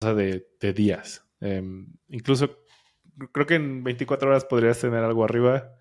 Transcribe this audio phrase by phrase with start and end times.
[0.00, 1.26] de, días.
[1.40, 2.56] Em, incluso
[3.32, 5.74] creo que en 24 horas podrías tener algo arriba.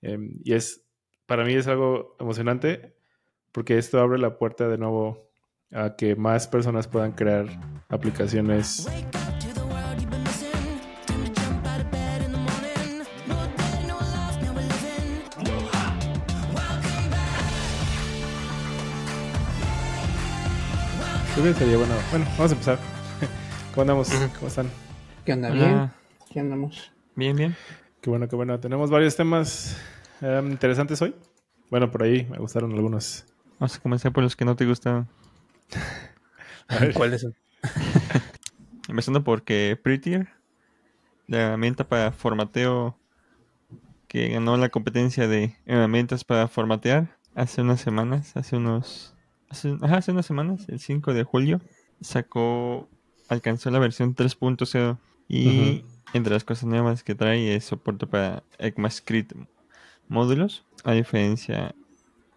[0.00, 0.86] Em, y es,
[1.26, 2.94] para mí es algo emocionante
[3.50, 5.28] porque esto abre la puerta de nuevo
[5.72, 7.46] a que más personas puedan crear
[7.88, 8.86] aplicaciones.
[21.34, 21.94] Creo sería bueno.
[22.10, 22.97] Bueno, vamos a empezar.
[23.78, 24.10] ¿Cómo andamos?
[24.34, 24.68] ¿Cómo están?
[25.24, 25.50] ¿Qué onda?
[25.50, 25.92] ¿Bien?
[26.32, 26.90] ¿Qué andamos?
[27.14, 27.54] Bien, bien.
[28.00, 28.58] Qué bueno, qué bueno.
[28.58, 29.80] Tenemos varios temas
[30.20, 31.14] em, interesantes hoy.
[31.70, 33.24] Bueno, por ahí me gustaron algunos.
[33.60, 35.06] Vamos a comenzar por los que no te gustaron.
[36.94, 37.36] ¿Cuáles son?
[38.88, 40.26] Empezando porque Prettier,
[41.28, 42.98] la herramienta para formateo
[44.08, 49.14] que ganó la competencia de herramientas para formatear hace unas semanas, hace unos
[49.48, 51.60] hace, hace unas semanas, el 5 de julio,
[52.00, 52.88] sacó,
[53.28, 59.32] alcanzó la versión 3.0 y entre las cosas nuevas que trae es soporte para ECMAScript
[60.08, 61.74] módulos, a diferencia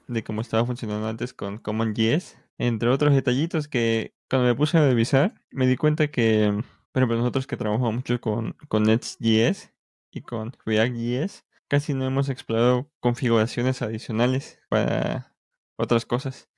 [0.08, 4.88] de cómo estaba funcionando antes con CommonJS, entre otros detallitos que cuando me puse a
[4.88, 9.72] revisar me di cuenta que, por ejemplo, nosotros que trabajamos mucho con, con Nets.js
[10.12, 15.34] y con React.js, casi no hemos explorado configuraciones adicionales para
[15.78, 16.50] otras cosas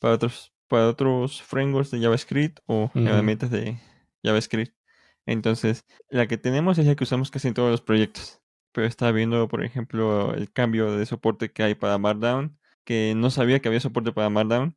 [0.00, 3.76] para otros, para otros frameworks de JavaScript o herramientas de
[4.22, 4.72] JavaScript.
[5.26, 8.40] Entonces, la que tenemos es la que usamos casi en todos los proyectos.
[8.72, 13.30] Pero estaba viendo, por ejemplo, el cambio de soporte que hay para Markdown, que no
[13.30, 14.76] sabía que había soporte para Markdown.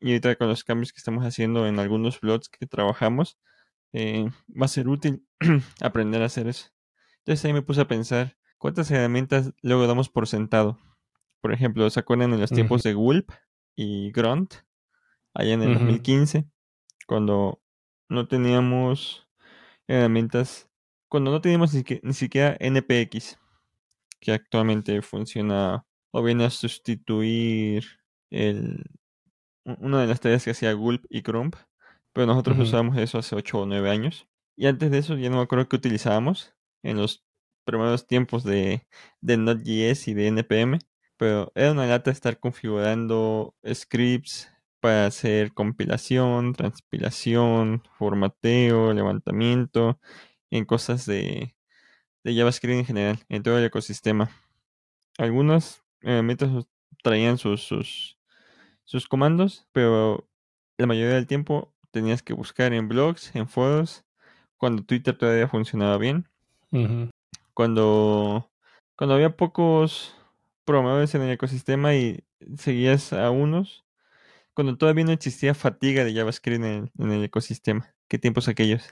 [0.00, 3.38] Y ahorita con los cambios que estamos haciendo en algunos blogs que trabajamos,
[3.92, 5.26] eh, va a ser útil
[5.82, 6.70] aprender a hacer eso.
[7.18, 10.78] Entonces ahí me puse a pensar, ¿cuántas herramientas luego damos por sentado?
[11.42, 13.30] Por ejemplo, ¿se acuerdan en los tiempos de Gulp?
[13.76, 14.56] y Grunt,
[15.34, 16.46] allá en el 2015,
[17.06, 17.60] cuando
[18.08, 19.28] no teníamos
[19.86, 20.68] herramientas,
[21.08, 23.38] cuando no teníamos ni, siquiera NPX,
[24.20, 27.84] que actualmente funciona o viene a sustituir
[28.30, 28.84] el,
[29.64, 31.56] una de las tareas que hacía Gulp y Grump,
[32.12, 34.28] pero nosotros usábamos eso hace 8 o 9 años.
[34.56, 37.24] Y antes de eso ya no me acuerdo qué utilizábamos en los
[37.64, 38.86] primeros tiempos de,
[39.20, 40.78] de Node.js y de NPM
[41.20, 50.00] pero era una lata estar configurando scripts para hacer compilación, transpilación, formateo, levantamiento,
[50.50, 51.54] en cosas de,
[52.24, 54.30] JavaScript en general, en todo el ecosistema.
[55.18, 56.66] Algunos herramientas
[57.02, 57.62] traían sus,
[58.84, 60.28] sus, comandos, pero
[60.78, 64.04] la mayoría del tiempo tenías que buscar en blogs, en foros,
[64.56, 66.28] cuando Twitter todavía funcionaba bien.
[67.54, 68.50] Cuando,
[68.96, 70.14] cuando había pocos
[70.64, 72.22] programadores en el ecosistema y
[72.56, 73.84] seguías a unos
[74.60, 77.94] cuando todavía no existía fatiga de JavaScript en el, ecosistema.
[78.08, 78.90] ¿Qué tiempos aquellos?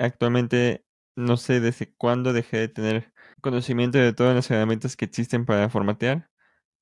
[0.00, 5.46] Actualmente no sé desde cuándo dejé de tener conocimiento de todas las herramientas que existen
[5.46, 6.28] para formatear.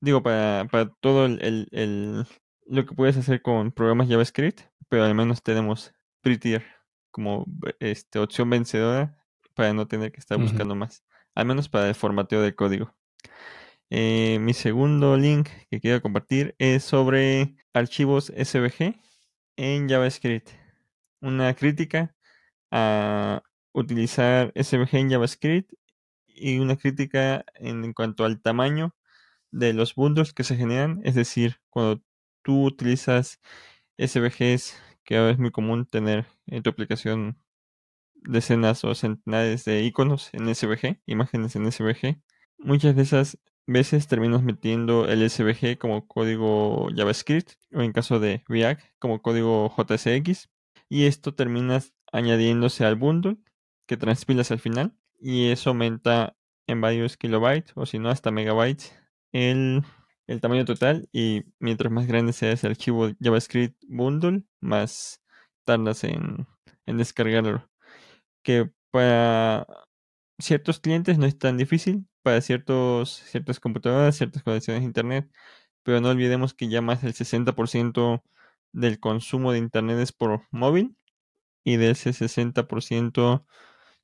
[0.00, 2.26] Digo, para, para todo el, el,
[2.64, 5.92] lo que puedes hacer con programas JavaScript, pero al menos tenemos
[6.22, 6.64] Prettier
[7.10, 7.44] como
[7.78, 9.22] este, opción vencedora
[9.54, 11.04] para no tener que estar buscando más.
[11.34, 12.94] Al menos para el formateo del código.
[13.94, 18.98] Eh, mi segundo link que quiero compartir es sobre archivos SVG
[19.56, 20.48] en JavaScript.
[21.20, 22.16] Una crítica
[22.70, 23.42] a
[23.72, 25.72] utilizar SVG en JavaScript
[26.26, 28.97] y una crítica en, cuanto al tamaño
[29.50, 31.02] de los bundles que se generan.
[31.04, 32.02] Es decir, cuando
[32.42, 33.41] tú utilizas
[33.98, 37.38] SVGs, que es muy común tener en tu aplicación
[38.14, 42.22] decenas o centenares de iconos en SVG, imágenes en SVG,
[42.58, 48.42] muchas de esas veces terminas metiendo el SVG como código JavaScript o en caso de
[48.48, 50.50] React como código JSX
[50.88, 53.38] y esto terminas añadiéndose al bundle
[53.86, 56.36] que transpilas al final y eso aumenta
[56.66, 58.94] en varios kilobytes o si no hasta megabytes
[59.32, 59.84] el,
[60.40, 65.22] tamaño total y mientras más grande sea ese archivo JavaScript bundle más
[65.64, 66.46] tardas en,
[66.86, 67.69] en descargarlo.
[68.42, 69.66] Que para
[70.38, 75.30] ciertos clientes no es tan difícil para ciertos, ciertas computadoras, ciertas conexiones a Internet,
[75.82, 78.22] pero no olvidemos que ya más del 60%
[78.72, 80.96] del consumo de Internet es por móvil
[81.64, 83.46] y de ese 60%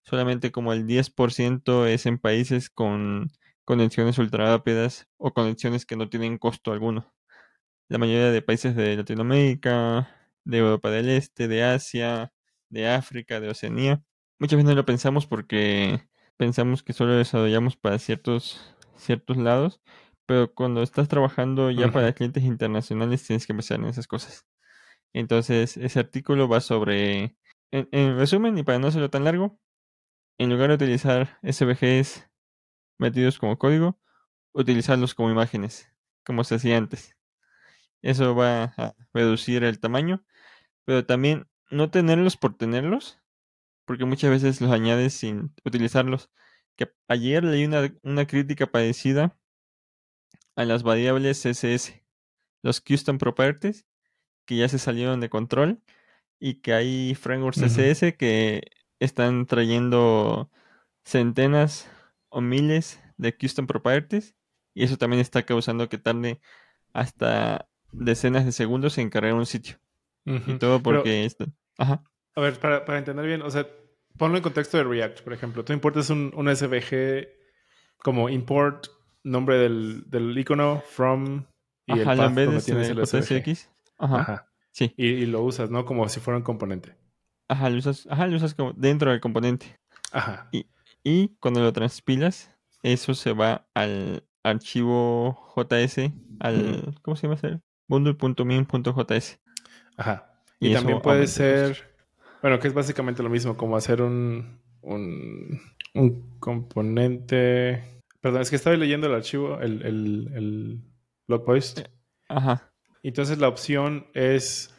[0.03, 3.31] solamente como el 10% es en países con
[3.65, 7.13] conexiones ultra rápidas o conexiones que no tienen costo alguno.
[7.89, 10.09] La mayoría de países de Latinoamérica,
[10.45, 12.33] de Europa del Este, de Asia,
[12.71, 14.03] de África, de Oceanía,
[14.39, 16.08] muchas veces no lo pensamos porque
[16.39, 19.83] pensamos que solo desarrollamos para ciertos, ciertos lados,
[20.25, 24.47] pero cuando estás trabajando ya para clientes internacionales tienes que pensar en esas cosas.
[25.13, 27.37] Entonces, ese artículo va sobre
[27.71, 29.61] en, resumen, y para no hacerlo tan largo,
[30.39, 32.29] en lugar de utilizar SVGs
[32.99, 33.99] metidos como código,
[34.53, 35.93] utilizarlos como imágenes,
[36.25, 37.17] como se hacía antes.
[38.03, 40.25] Eso va a reducir el tamaño,
[40.85, 43.21] pero también no tenerlos por tenerlos,
[43.89, 46.31] porque muchas veces los añades sin utilizarlos.
[46.77, 49.37] Que ayer leí una, una crítica parecida
[50.57, 51.95] a las variables CSS,
[52.63, 53.87] los custom properties,
[54.45, 55.83] que ya se salieron de control
[56.39, 58.71] y que hay frameworks CSS que
[59.01, 60.51] están trayendo
[61.05, 61.91] centenas
[62.29, 64.37] o miles de custom properties
[64.75, 66.41] y eso también está causando que tarde
[66.93, 69.81] hasta decenas de segundos en cargar un sitio.
[70.27, 71.47] Y todo porque esto.
[71.79, 72.05] Ajá.
[72.39, 73.67] A ver, para, para, entender bien, o sea,
[74.17, 75.65] ponlo en contexto de React, por ejemplo.
[75.65, 77.27] Tú importas un, un SVG
[77.99, 78.87] como import
[79.25, 81.47] nombre del, del icono from
[81.87, 83.69] y el path donde tienes el SVG.
[83.99, 84.21] Ajá.
[84.21, 84.49] Ajá.
[84.71, 84.95] Sí.
[84.97, 85.85] Y, lo usas, ¿no?
[85.85, 86.95] Como si fuera un componente.
[87.49, 89.77] Ajá, lo usas, ajá, lo usas como dentro del componente.
[90.13, 90.49] Ajá.
[90.53, 90.67] Y,
[91.03, 92.55] y cuando lo transpilas,
[92.85, 96.95] eso se va al archivo JS, al.
[97.03, 99.41] ¿Cómo se llama bundle.min.js.
[99.97, 100.31] Ajá.
[100.61, 101.98] Y, también puede ser.
[102.43, 105.61] Bueno, que es básicamente lo mismo, como hacer un, un,
[105.95, 108.03] un componente.
[108.21, 110.81] Perdón, es que estaba leyendo el archivo, el, el, el
[111.27, 111.81] blog post.
[112.29, 112.73] Ajá.
[113.03, 114.75] Entonces la opción es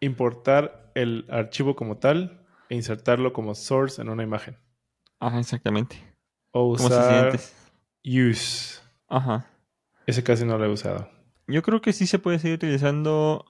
[0.00, 4.56] importar el archivo como tal e insertarlo como source en una imagen.
[5.20, 5.96] Ajá, exactamente.
[6.50, 7.38] O usar
[8.04, 8.80] use.
[9.08, 9.46] Ajá.
[10.06, 11.08] Ese casi no lo he usado.
[11.46, 13.44] Yo creo que sí se puede seguir utilizando.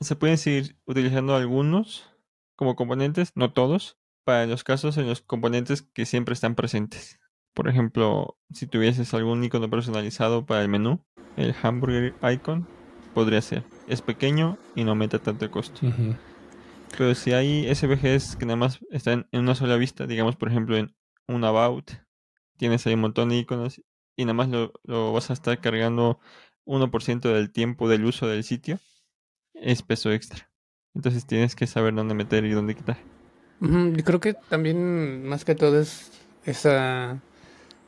[0.00, 2.11] Se pueden seguir utilizando algunos
[2.56, 7.20] como componentes, no todos, para los casos en los componentes que siempre están presentes.
[7.54, 11.04] Por ejemplo, si tuvieses algún icono personalizado para el menú,
[11.36, 12.66] el hamburger icon
[13.14, 13.64] podría ser.
[13.88, 15.80] Es pequeño y no mete tanto costo.
[16.96, 20.76] Pero si hay SVGs que nada más están en una sola vista, digamos por ejemplo
[20.76, 20.94] en
[21.26, 21.90] un about,
[22.56, 23.82] tienes ahí un montón de iconos
[24.16, 26.20] y nada más lo, lo vas a estar cargando
[26.64, 28.78] 1% del tiempo del uso del sitio,
[29.54, 30.51] es peso extra.
[30.94, 32.98] Entonces tienes que saber dónde meter y dónde quitar.
[33.60, 36.10] Yo creo que también más que todo es
[36.44, 37.20] esa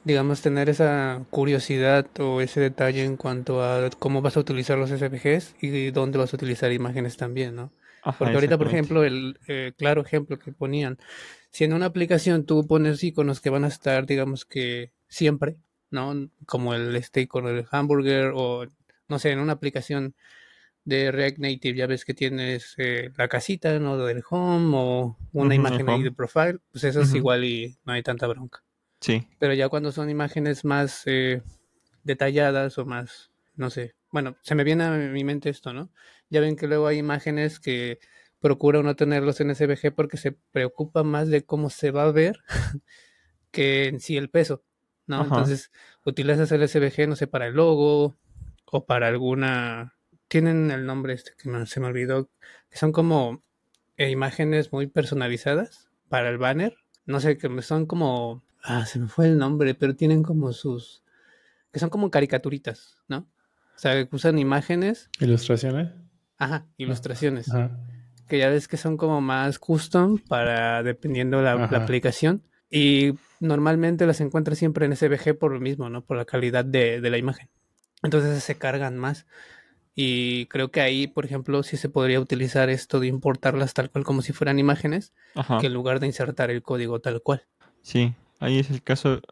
[0.05, 4.91] digamos, tener esa curiosidad o ese detalle en cuanto a cómo vas a utilizar los
[4.91, 7.73] SVGs y dónde vas a utilizar imágenes también, ¿no?
[8.19, 10.99] Porque ahorita, por ejemplo, el eh, claro ejemplo que ponían,
[11.51, 15.57] si en una aplicación tú pones iconos que van a estar, digamos que siempre,
[15.91, 16.29] ¿no?
[16.45, 18.67] Como el este icono del hamburger o,
[19.09, 20.15] no sé, en una aplicación
[20.85, 23.97] de React Native ya ves que tienes eh, la casita, ¿no?
[23.99, 28.03] Del home o una imagen ahí de profile, pues eso es igual y no hay
[28.03, 28.63] tanta bronca.
[29.01, 29.27] Sí.
[29.39, 31.43] Pero ya cuando son imágenes más eh,
[32.03, 35.91] detalladas o más, no sé, bueno, se me viene a mi mente esto, ¿no?
[36.31, 37.99] Ya ven que luego hay imágenes que
[38.41, 42.41] procuro no tenerlos en SVG porque se preocupa más de cómo se va a ver
[43.51, 44.63] que en sí el peso,
[45.07, 45.25] ¿no?
[45.25, 45.71] Entonces,
[46.05, 48.17] utilizas el SVG, no sé, para el logo
[48.67, 49.97] o para alguna...
[50.29, 52.31] Tienen el nombre este que se me olvidó,
[52.71, 53.43] que son como
[53.97, 56.77] eh, imágenes muy personalizadas para el banner.
[57.07, 61.03] No sé, que son como Ah, se me fue el nombre, pero tienen como sus.
[61.71, 63.29] que son como caricaturitas, ¿no?
[63.77, 65.11] O sea, que usan imágenes.
[65.21, 65.91] ¿Ilustraciones?
[66.39, 67.49] Ajá, ilustraciones.
[68.27, 72.43] Que ya ves que son como más custom para dependiendo la, la aplicación.
[72.71, 76.03] Y normalmente las encuentras siempre en SVG por lo mismo, ¿no?
[76.05, 77.51] Por la calidad de, de la imagen.
[78.03, 79.27] Entonces se cargan más.
[79.95, 84.05] Y creo que ahí, por ejemplo, sí se podría utilizar esto de importarlas tal cual
[84.05, 85.15] como si fueran imágenes,
[85.61, 87.47] que en lugar de insertar el código tal cual.
[87.83, 89.23] Sí, Ahí es el caso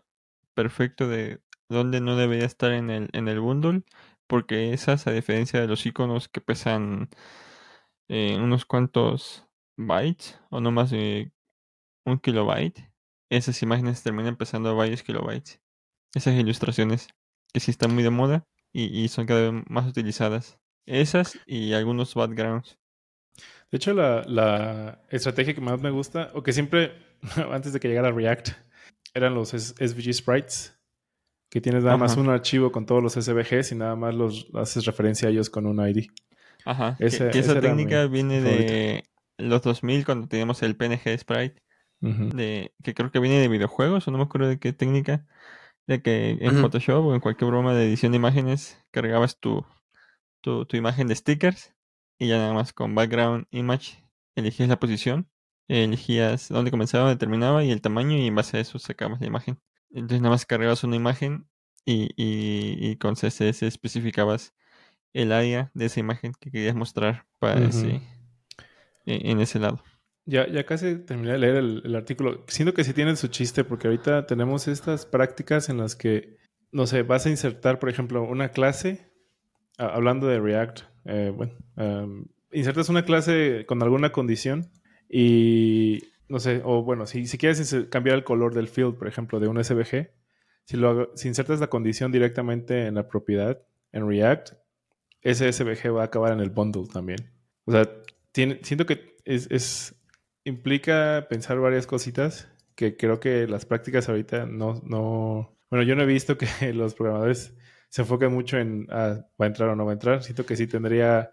[0.54, 3.82] perfecto de donde no debería estar en el, en el bundle,
[4.26, 7.10] porque esas, a diferencia de los iconos que pesan
[8.08, 11.32] eh, unos cuantos bytes, o no más de
[12.06, 12.90] un kilobyte,
[13.30, 15.60] esas imágenes terminan pesando varios kilobytes.
[16.14, 17.08] Esas ilustraciones
[17.52, 20.58] que sí están muy de moda y, y son cada vez más utilizadas.
[20.86, 22.78] Esas y algunos backgrounds.
[23.70, 26.92] De hecho, la, la estrategia que más me gusta, o que siempre,
[27.52, 28.50] antes de que llegara React,
[29.14, 30.78] eran los SVG sprites,
[31.50, 34.86] que tienes nada más un archivo con todos los SVGs y nada más los haces
[34.86, 36.06] referencia a ellos con un ID.
[36.64, 36.96] Ajá.
[36.98, 39.04] esa técnica viene de
[39.36, 41.62] los 2000 cuando teníamos el PNG sprite,
[42.00, 45.26] de, que creo que viene de videojuegos, o no me acuerdo de qué técnica,
[45.86, 49.64] de que en Photoshop o en cualquier broma de edición de imágenes cargabas tu,
[50.40, 51.74] tu, tu imagen de stickers
[52.18, 54.04] y ya nada más con background image
[54.36, 55.28] elegías la posición
[55.68, 59.26] elegías dónde comenzaba, dónde terminaba y el tamaño y en base a eso sacabas la
[59.26, 59.58] imagen.
[59.90, 61.46] Entonces nada más cargabas una imagen
[61.84, 64.54] y, y, con CSS especificabas
[65.12, 68.02] el área de esa imagen que querías mostrar para ese,
[69.04, 69.82] e, en ese lado.
[70.24, 72.44] Ya, ya casi terminé de leer el, artículo.
[72.46, 76.36] Siento que sí tienen su chiste porque ahorita tenemos estas prácticas en las que,
[76.70, 79.10] no sé, vas a insertar, por ejemplo, una clase,
[79.78, 84.70] a- hablando de React, eh, bueno, um, insertas una clase con alguna condición
[85.08, 89.40] y, no sé, o bueno, si, si quieres cambiar el color del field, por ejemplo,
[89.40, 90.10] de un SVG,
[90.64, 93.60] si, lo, si insertas la condición directamente en la propiedad,
[93.90, 94.50] en React,
[95.22, 97.18] ese SVG va a acabar en el bundle también.
[97.64, 97.88] O sea,
[98.30, 99.96] tiene, siento que es, es-
[100.44, 105.56] implica pensar varias cositas que creo que las prácticas ahorita no, no...
[105.70, 107.54] Bueno, yo no he visto que los programadores
[107.88, 110.22] se enfoquen mucho en ah, va a entrar o no va a entrar.
[110.22, 111.30] Siento que sí tendría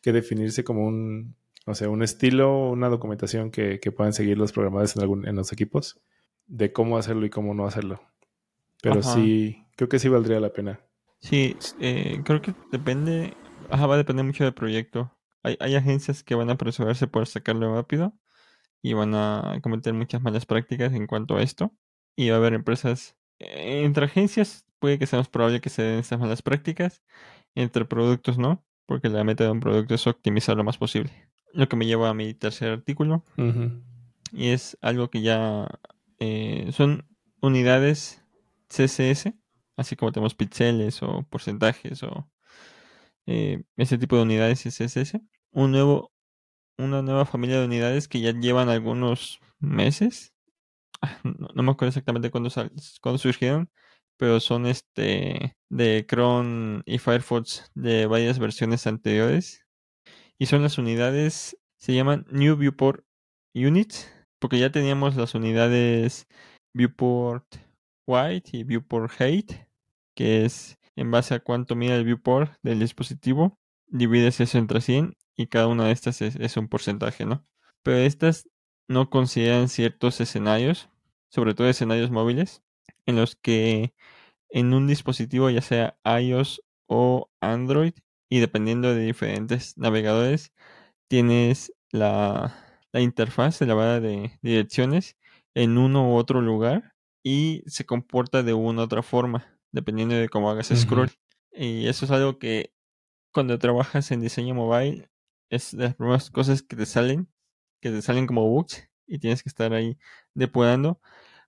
[0.00, 4.52] que definirse como un, no sé, un estilo, una documentación que, que puedan seguir los
[4.52, 6.00] programadores en, algún, en los equipos
[6.46, 8.02] de cómo hacerlo y cómo no hacerlo.
[8.82, 9.14] Pero Ajá.
[9.14, 10.80] sí, creo que sí valdría la pena.
[11.20, 13.34] Sí, eh, creo que depende,
[13.70, 15.16] ajá, va a depender mucho del proyecto.
[15.44, 18.12] Hay, hay agencias que van a apresurarse por sacarlo rápido
[18.82, 21.72] y van a cometer muchas malas prácticas en cuanto a esto.
[22.16, 25.82] Y va a haber empresas, eh, entre agencias puede que sea más probable que se
[25.82, 27.02] den estas malas prácticas,
[27.54, 31.12] entre productos no, porque la meta de un producto es optimizar lo más posible.
[31.54, 33.22] Lo que me lleva a mi tercer artículo,
[34.32, 35.68] y es algo que ya
[36.18, 37.06] eh, son
[37.40, 38.24] unidades
[38.68, 39.34] CSS,
[39.76, 42.28] así como tenemos píxeles o porcentajes o
[43.26, 45.20] eh, ese tipo de unidades CSS.
[45.52, 46.11] Un nuevo,
[46.78, 50.32] una nueva familia de unidades que ya llevan algunos meses.
[51.00, 52.50] Ah, No, me acuerdo exactamente cuándo,
[53.00, 53.70] cuándo surgieron,
[54.16, 59.64] pero son este de Chrome y Firefox de varias versiones anteriores.
[60.38, 63.04] Y son las unidades, se llaman New Viewport
[63.54, 66.26] Units, porque ya teníamos las unidades
[66.74, 67.46] Viewport
[68.06, 69.52] White y Viewport Height,
[70.16, 75.16] que es en base a cuánto mide el viewport del dispositivo, divides eso entre 100
[75.42, 77.44] y cada una de estas es, es un porcentaje, ¿no?
[77.82, 78.48] Pero estas
[78.88, 80.88] no consideran ciertos escenarios,
[81.28, 82.62] sobre todo escenarios móviles,
[83.06, 83.94] en los que
[84.50, 87.94] en un dispositivo, ya sea iOS o Android,
[88.28, 90.52] y dependiendo de diferentes navegadores,
[91.08, 92.54] tienes la,
[92.92, 95.16] la interfaz de la barra de direcciones
[95.54, 100.28] en uno u otro lugar y se comporta de una u otra forma, dependiendo de
[100.28, 100.80] cómo hagas Ujú.
[100.80, 101.10] scroll.
[101.52, 102.72] Y eso es algo que
[103.32, 105.10] cuando trabajas en diseño mobile
[105.52, 107.28] es de las primeras cosas que te salen,
[107.80, 109.98] que te salen como bugs y tienes que estar ahí
[110.34, 111.00] depurando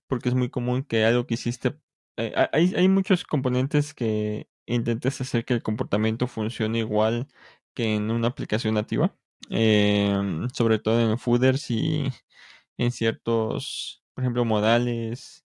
[0.07, 1.79] porque es muy común que algo que hiciste...
[2.17, 7.29] eh, ha- hay, hay muchos componentes que intentes hacer que el comportamiento funcione igual
[7.75, 9.17] que en una aplicación nativa,
[9.51, 12.05] em, sobre todo en footers y
[12.79, 15.45] en ciertos, por ejemplo, modales,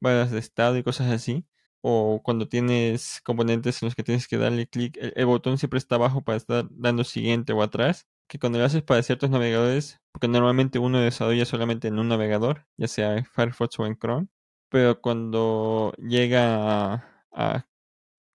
[0.00, 1.46] barras de estado y cosas así.
[1.88, 5.94] O cuando tienes componentes en los que tienes que darle clic, el, botón siempre está
[5.94, 8.08] abajo para estar dando siguiente o atrás.
[8.28, 12.66] Que cuando lo haces para ciertos navegadores, porque normalmente uno desarrolla solamente en un navegador,
[12.76, 14.26] ya sea en Firefox o en Chrome.
[14.68, 17.68] Pero cuando llega a, a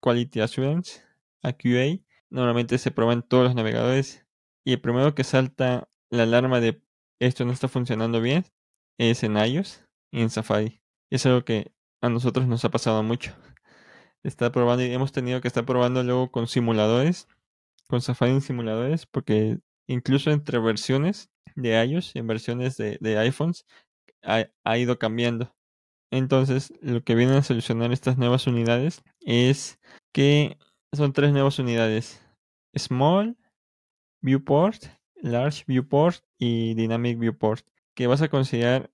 [0.00, 1.02] Quality Assurance,
[1.42, 4.26] a QA, normalmente se prueba en todos los navegadores.
[4.64, 6.82] Y el primero que salta la alarma de
[7.20, 8.46] esto no está funcionando bien
[8.98, 10.80] es en iOS y en Safari.
[11.10, 13.32] Es algo que a nosotros nos ha pasado mucho.
[14.22, 17.28] Está probando y hemos tenido que estar probando luego con simuladores,
[17.88, 23.66] con Safari simuladores, porque incluso entre versiones de iOS y en versiones de, de iPhones
[24.22, 25.54] ha, ha ido cambiando.
[26.10, 29.80] Entonces, lo que vienen a solucionar estas nuevas unidades es
[30.12, 30.58] que
[30.92, 32.20] son tres nuevas unidades:
[32.76, 33.38] Small,
[34.20, 34.84] Viewport,
[35.16, 37.66] Large Viewport y Dynamic Viewport.
[37.94, 38.90] Que vas a considerar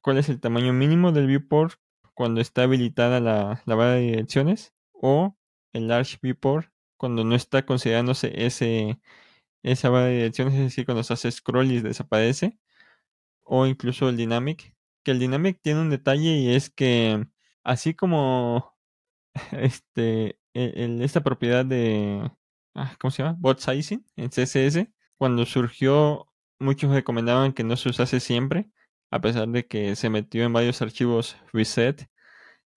[0.00, 1.78] cuál es el tamaño mínimo del viewport
[2.14, 5.36] cuando está habilitada la, la barra de direcciones o
[5.72, 9.00] el large viewport cuando no está considerándose ese,
[9.62, 12.58] esa barra de direcciones, es decir, cuando se hace scroll y desaparece
[13.42, 17.26] o incluso el dynamic, que el dynamic tiene un detalle y es que
[17.64, 18.74] así como
[19.52, 22.30] este e- el- esta propiedad de
[22.74, 23.36] ah, ¿cómo se llama?
[23.40, 26.28] bot sizing en CSS, cuando surgió
[26.60, 28.70] muchos recomendaban que no se usase siempre,
[29.10, 32.08] a pesar de que se metió en varios archivos reset,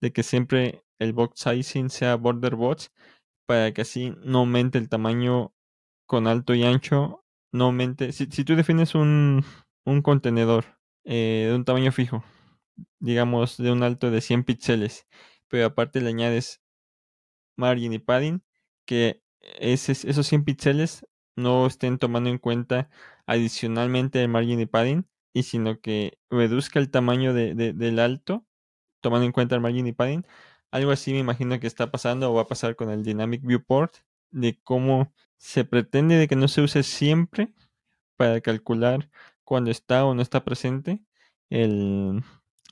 [0.00, 2.92] de que siempre el bot sizing sea border bots
[3.46, 5.54] para que así no aumente el tamaño
[6.06, 8.12] con alto y ancho, no aumente.
[8.12, 9.44] Si, tú defines un,
[10.02, 10.64] contenedor
[11.04, 12.24] eh, de un tamaño fijo,
[13.00, 15.06] digamos de un alto de 100 píxeles,
[15.48, 16.62] pero aparte le añades
[17.56, 18.42] margin y padding,
[18.86, 19.22] que
[19.60, 21.06] esos 100 píxeles
[21.36, 22.90] no estén tomando en cuenta
[23.26, 28.46] adicionalmente el margin y padding, y sino que reduzca el tamaño de, de- del alto,
[29.00, 30.26] tomando en cuenta el margin y padding.
[30.70, 33.96] Algo así me imagino que está pasando o va a pasar con el Dynamic Viewport,
[34.30, 37.54] de cómo se pretende de que no se use siempre
[38.16, 39.10] para calcular
[39.44, 41.02] cuando está o no está presente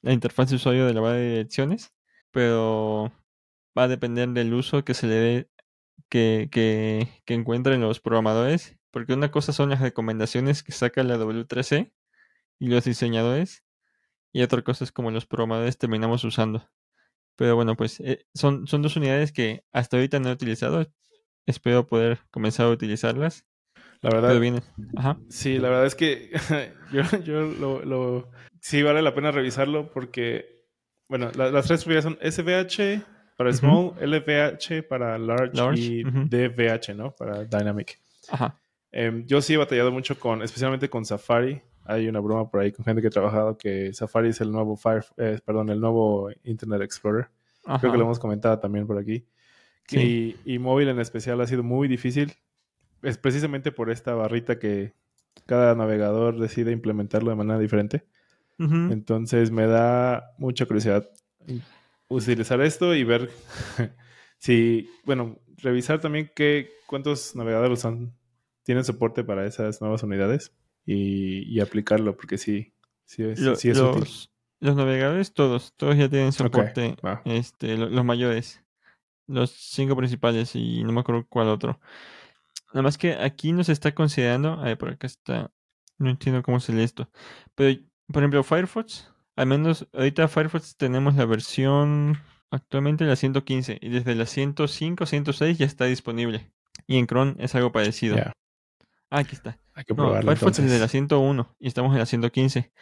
[0.03, 1.93] la interfaz de usuario de la base de direcciones,
[2.31, 3.13] pero
[3.79, 5.51] va a depender del uso que se le dé,
[6.09, 11.17] que, que, que encuentren los programadores, porque una cosa son las recomendaciones que saca la
[11.19, 11.93] W3C
[12.59, 13.65] y los diseñadores,
[14.33, 16.69] y otra cosa es como los programadores terminamos usando.
[17.37, 20.87] Pero bueno, pues eh, son, son dos unidades que hasta ahorita no he utilizado.
[21.47, 23.45] Espero poder comenzar a utilizarlas.
[24.01, 24.63] La verdad, viene.
[24.97, 25.19] Ajá.
[25.29, 26.31] sí, la verdad es que
[26.93, 30.65] yo, yo lo, lo- sí vale la pena revisarlo porque,
[31.09, 33.03] bueno, la- las tres unidades son SVH
[33.37, 33.53] para.
[33.53, 36.25] Small, LVH para Large, Large, y ujú.
[36.29, 37.15] DVH, ¿no?
[37.15, 37.99] Para Dynamic.
[38.31, 38.59] Ajá.
[38.93, 41.61] Em, yo sí he batallado mucho con, especialmente con Safari.
[41.87, 44.77] Hay una broma por ahí con gente que he trabajado que Safari es el nuevo
[44.77, 47.29] Fire, eh, perdón, el nuevo Internet Explorer.
[47.65, 47.81] Ajá.
[47.81, 49.27] Creo que lo hemos comentado también por aquí.
[49.89, 50.37] Sí.
[50.45, 52.33] Y, y móvil en especial ha sido muy difícil.
[53.03, 54.95] Es precisamente por esta barrita que
[55.45, 58.05] cada navegador decide implementarlo de manera diferente.
[58.59, 61.11] Entonces me da mucha curiosidad
[62.09, 63.31] utilizar esto y ver
[64.39, 68.15] si, bueno, revisar también qué, cuántos navegadores son,
[68.63, 70.53] tienen soporte para esas nuevas unidades
[70.87, 72.73] y, y aplicarlo, porque sí,
[73.05, 74.01] sí, es- Lo- sí es útil.
[74.01, 76.97] los, los navegadores, todos, todos ya tienen soporte.
[77.27, 78.63] Este, lo- los mayores.
[79.29, 81.81] Los cinco principales y no me acuerdo cuál otro.
[82.73, 84.53] Nada más que aquí nos está considerando.
[84.53, 85.51] A ver, por acá está.
[85.99, 87.11] No entiendo cómo se lee esto.
[87.57, 89.11] Pero, por ejemplo, Firefox.
[89.35, 92.19] Al menos ahorita Firefox tenemos la versión
[92.51, 93.79] actualmente la 115.
[93.83, 96.53] Y desde la 105, 106 ya está disponible.
[96.87, 98.17] Y en Chrome es algo parecido.
[98.17, 98.33] Ya,
[99.11, 99.59] Ah, aquí está.
[99.77, 100.33] Hay que No, probarlo.
[100.35, 100.89] Firefox desde la entonces.
[100.89, 102.73] 101 y estamos en la 115.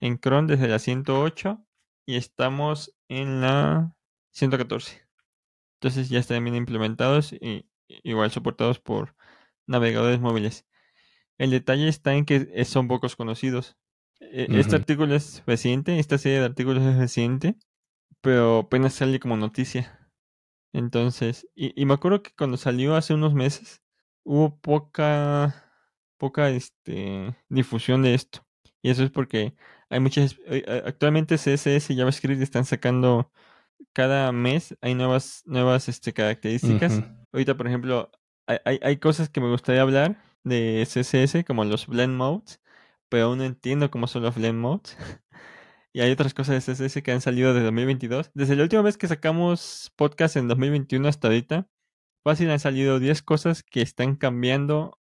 [0.00, 1.64] En Chrome desde la 108
[2.06, 3.94] y estamos en la
[4.32, 5.02] 114.
[5.80, 9.16] Entonces ya están bien implementados y igual soportados por
[9.66, 10.66] navegadores móviles.
[11.38, 13.76] El detalle está en que son pocos conocidos.
[14.20, 17.56] E- Este artículo es reciente, esta serie de artículos es reciente,
[18.22, 20.10] pero apenas sale como noticia.
[20.72, 23.82] Entonces, y, y me acuerdo que cuando salió hace unos meses,
[24.24, 25.63] hubo poca,
[26.24, 28.46] poca este, difusión de esto.
[28.80, 29.54] Y eso es porque
[29.90, 33.30] hay muchas, eh, eh, actualmente CSS y JavaScript están sacando
[33.92, 37.02] cada mes, hay nuevas, nuevas este, características.
[37.30, 38.10] Ahorita, por ejemplo,
[38.46, 42.58] hay, hay, hay cosas que me gustaría hablar de CSS, como los blend modes,
[43.10, 44.96] pero aún no entiendo cómo son los blend modes.
[45.92, 48.30] y hay otras cosas de CSS que han salido desde 2022.
[48.32, 51.68] Desde la última vez que sacamos podcast en 2021 hasta ahorita,
[52.22, 54.98] fácil han salido 10 cosas que están cambiando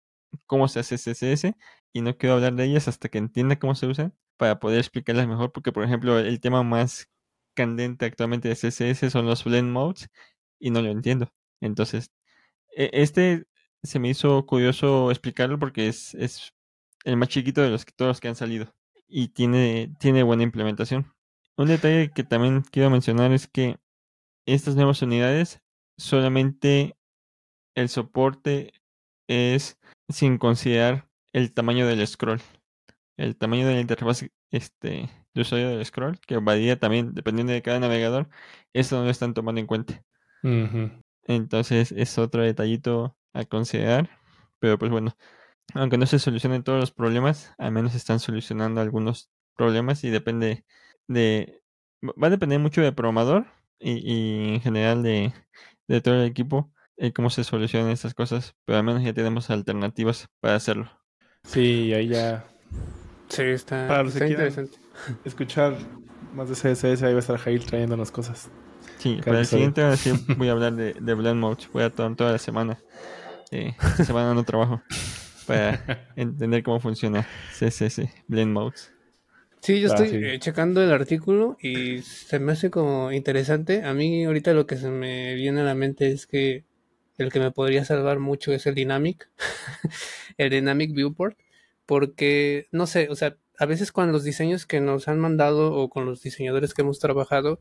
[0.47, 1.57] cómo se hace CSS
[1.93, 5.27] y no quiero hablar de ellas hasta que entienda cómo se usan para poder explicarlas
[5.29, 7.09] mejor, porque por ejemplo el tema más
[7.55, 10.09] candente actualmente de CSS son los blend modes
[10.59, 11.33] y no lo entiendo.
[11.61, 12.11] Entonces,
[12.77, 13.47] e- este
[13.83, 16.53] se me hizo curioso explicarlo porque es, es
[17.05, 18.75] el más chiquito de los todos los que han salido
[19.09, 21.13] y tiene, tiene buena implementación.
[21.57, 23.79] Un detalle que también quiero mencionar es que
[24.47, 25.61] estas nuevas unidades
[25.99, 26.97] solamente
[27.75, 28.73] el soporte
[29.29, 29.79] es
[30.11, 32.41] sin considerar el tamaño del scroll.
[33.17, 37.63] El tamaño de la interfaz este, de usuario del scroll, que varía también dependiendo de
[37.63, 38.29] cada navegador,
[38.73, 40.03] eso no lo están tomando en cuenta.
[41.25, 44.11] Entonces es otro detallito a considerar.
[44.59, 45.17] Pero pues bueno,
[45.75, 50.65] aunque no se solucionen todos los problemas, al menos están solucionando algunos problemas y depende
[51.09, 51.63] de...
[52.03, 53.47] Va a depender mucho del programador
[53.79, 53.93] y,
[54.53, 55.33] y en general de,
[55.89, 59.51] de todo el equipo eh, cómo se solucionan estas cosas, pero al menos ya tenemos
[59.51, 60.91] alternativas para hacerlo.
[61.45, 62.45] Sí, y ahí ya
[63.29, 64.79] Sí, está, Para los está interesante.
[65.25, 65.77] escuchar
[66.35, 68.51] más de CSS, ahí va a estar Jail trayéndonos cosas.
[68.99, 71.69] Sí, Cada para el siguiente sí voy a hablar de, de Blend Modes.
[71.73, 72.79] Voy a tomar toda la semana.
[73.51, 74.83] Eh, esta semana no trabajo
[75.47, 77.27] para entender cómo funciona
[77.59, 78.93] CSS, Blend Modes.
[79.63, 80.17] Sí, yo Ah, estoy sí.
[80.23, 83.83] eh, checando el artículo y se me hace como interesante.
[83.85, 86.65] A mí ahorita lo que se me viene a la mente es que
[87.23, 89.29] el que me podría salvar mucho es el Dynamic,
[90.39, 91.39] el Dynamic Viewport,
[91.87, 95.91] porque no sé, o sea, a veces con los diseños que nos han mandado o
[95.91, 97.61] con los diseñadores que hemos trabajado,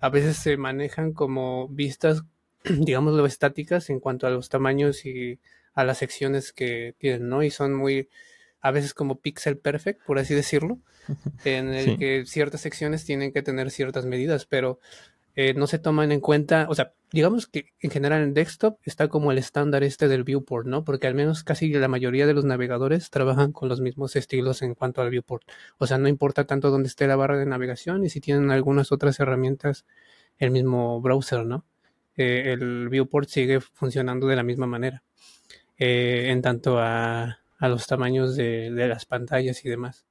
[0.00, 2.22] a veces se manejan como vistas,
[2.64, 5.38] digámoslo, estáticas en cuanto a los tamaños y
[5.72, 7.42] a las secciones que tienen, ¿no?
[7.42, 8.08] Y son muy,
[8.60, 10.78] a veces como pixel perfect, por así decirlo
[11.44, 11.96] en el Sí.
[11.96, 14.80] que ciertas secciones tienen que tener ciertas medidas, pero
[15.42, 19.08] eh, no se toman en cuenta, o sea, digamos que en general en desktop está
[19.08, 20.84] como el estándar este del viewport, ¿no?
[20.84, 24.74] Porque al menos casi la mayoría de los navegadores trabajan con los mismos estilos en
[24.74, 25.42] cuanto al viewport.
[25.78, 28.92] O sea, no importa tanto dónde esté la barra de navegación y si tienen algunas
[28.92, 29.86] otras herramientas,
[30.36, 31.64] el mismo browser, ¿no?
[32.18, 35.02] Eh, el viewport sigue funcionando de la misma manera.
[35.78, 40.04] Eh, en tanto a, a los tamaños de, de las pantallas y demás.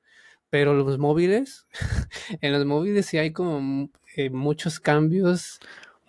[0.50, 1.68] Pero los móviles,
[2.42, 3.92] en los móviles sí hay como
[4.30, 5.60] muchos cambios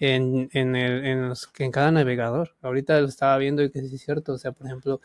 [0.01, 2.57] en, en, en cada navegador.
[2.63, 4.33] Ahorita lo estaba viendo y que sí es cierto.
[4.33, 5.01] O sea, por ejemplo,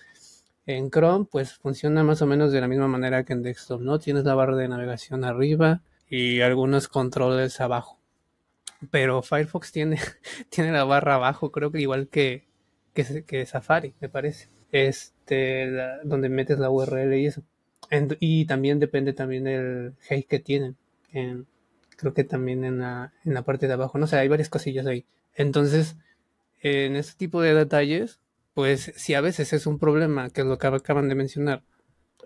[0.65, 3.99] en Chrome, pues funciona más o menos de la misma manera que en desktop, ¿no?
[3.99, 7.99] Tienes la barra de navegación arriba y algunos controles abajo.
[8.91, 9.99] Pero Firefox tiene,
[10.49, 12.45] tiene la barra abajo, creo que igual que,
[12.93, 14.49] que, Safari, me parece.
[14.71, 15.71] Este,
[16.03, 17.43] donde metes la URL y eso.
[18.19, 20.77] y también depende también del hate que tienen.
[21.11, 21.47] En,
[21.95, 23.97] creo que también en la, en la parte de abajo.
[23.97, 25.05] No sé, hay varias cosillas ahí.
[25.33, 25.97] Entonces,
[26.61, 28.19] en este tipo de detalles,
[28.53, 31.63] pues si a veces es un problema, que es lo que acaban de mencionar,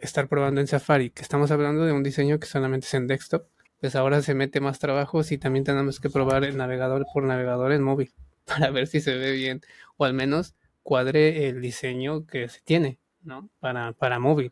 [0.02, 3.46] estar probando en Safari, que estamos hablando de un diseño que solamente es en desktop,
[3.82, 7.72] pues ahora se mete más trabajo si también tenemos que probar el navegador por navegador
[7.72, 8.14] en móvil
[8.46, 9.62] para ver si se ve bien
[9.98, 13.50] o al menos cuadre el diseño que se tiene, ¿no?
[13.60, 14.52] Para, para móvil,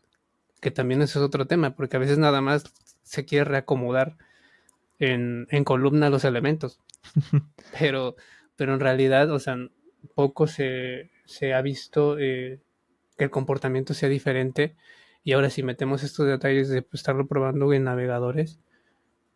[0.60, 2.64] que también eso es otro tema, porque a veces nada más
[3.02, 4.16] se quiere reacomodar
[4.98, 6.80] en, en columna los elementos,
[7.78, 8.16] pero,
[8.56, 9.56] pero en realidad, o sea,
[10.14, 12.60] poco se, se ha visto eh,
[13.16, 14.76] que el comportamiento sea diferente.
[15.24, 18.60] Y ahora si metemos estos detalles de pues, estarlo probando en navegadores,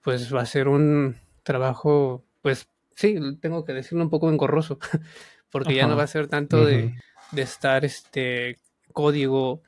[0.01, 4.79] pues va a ser un trabajo, pues sí, tengo que decirlo un poco engorroso,
[5.51, 6.94] porque ya no va a ser tanto de,
[7.37, 8.59] estar este
[8.92, 9.62] código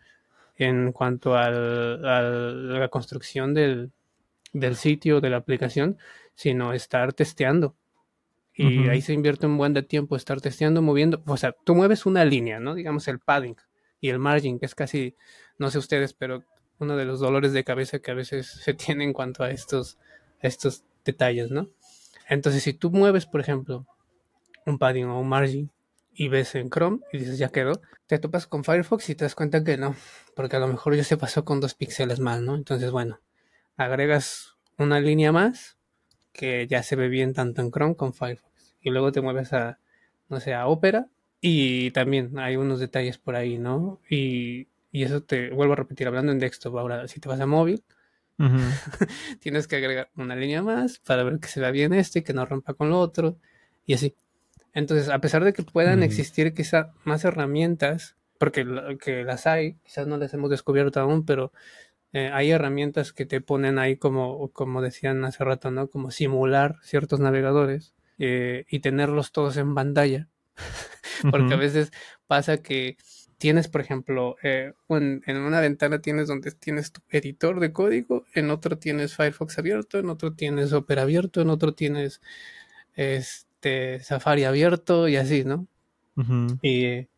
[0.57, 3.93] en cuanto a la construcción del,
[4.55, 5.99] del, sitio, de la aplicación,
[6.35, 7.77] sino estar testeando.
[8.57, 11.23] Y ahí se invierte un buen de tiempo estar testeando, moviendo.
[11.27, 12.75] O sea, tú mueves una línea, ¿no?
[12.75, 13.57] Digamos el padding
[14.01, 15.17] y el margin, que es casi,
[15.59, 16.45] no sé ustedes, pero
[16.79, 19.99] uno de los dolores de cabeza que a veces se tiene en cuanto a estos
[20.47, 21.71] estos detalles, ¿no?
[22.29, 23.87] Entonces, si tú mueves, por ejemplo,
[24.67, 25.71] un padding o un margin
[26.15, 29.35] y ves en Chrome y dices ya quedó, te topas con Firefox y te das
[29.35, 29.97] cuenta que no,
[30.37, 32.55] porque a lo mejor ya se pasó con dos píxeles más, ¿no?
[32.55, 33.21] Entonces, bueno,
[33.77, 35.77] agregas una línea más
[36.33, 38.77] que ya se ve bien tanto en Chrome como Firefox.
[38.81, 39.79] Y luego te mueves a,
[40.29, 41.09] no sé, a Opera
[41.41, 44.01] y también hay unos detalles por ahí, ¿no?
[44.11, 47.47] Y, y eso te vuelvo a repetir, hablando en desktop, ahora si te vas a
[47.47, 47.83] móvil,
[49.41, 52.33] Tienes que agregar una línea más para ver que se vea bien este y que
[52.33, 53.39] no rompa con lo otro
[53.87, 54.15] y así.
[54.73, 58.67] Entonces, a pesar de que puedan existir quizá más herramientas, porque
[59.01, 61.53] que las hay, quizás no las hemos descubierto aún, pero
[62.15, 65.89] eh, hay herramientas que te ponen ahí como, como decían hace rato, ¿no?
[65.89, 70.29] Como simular ciertos navegadores eh, y tenerlos todos en pantalla.
[71.33, 71.91] porque a veces
[72.29, 72.97] pasa que
[73.37, 78.51] tienes, por ejemplo, eh, en una ventana tienes donde tienes tu editor de código, en
[78.51, 82.21] otro tienes Firefox abierto, en otro tienes Opera abierto, en otro tienes
[82.95, 85.67] este Safari abierto y así, ¿no?
[86.63, 87.09] y,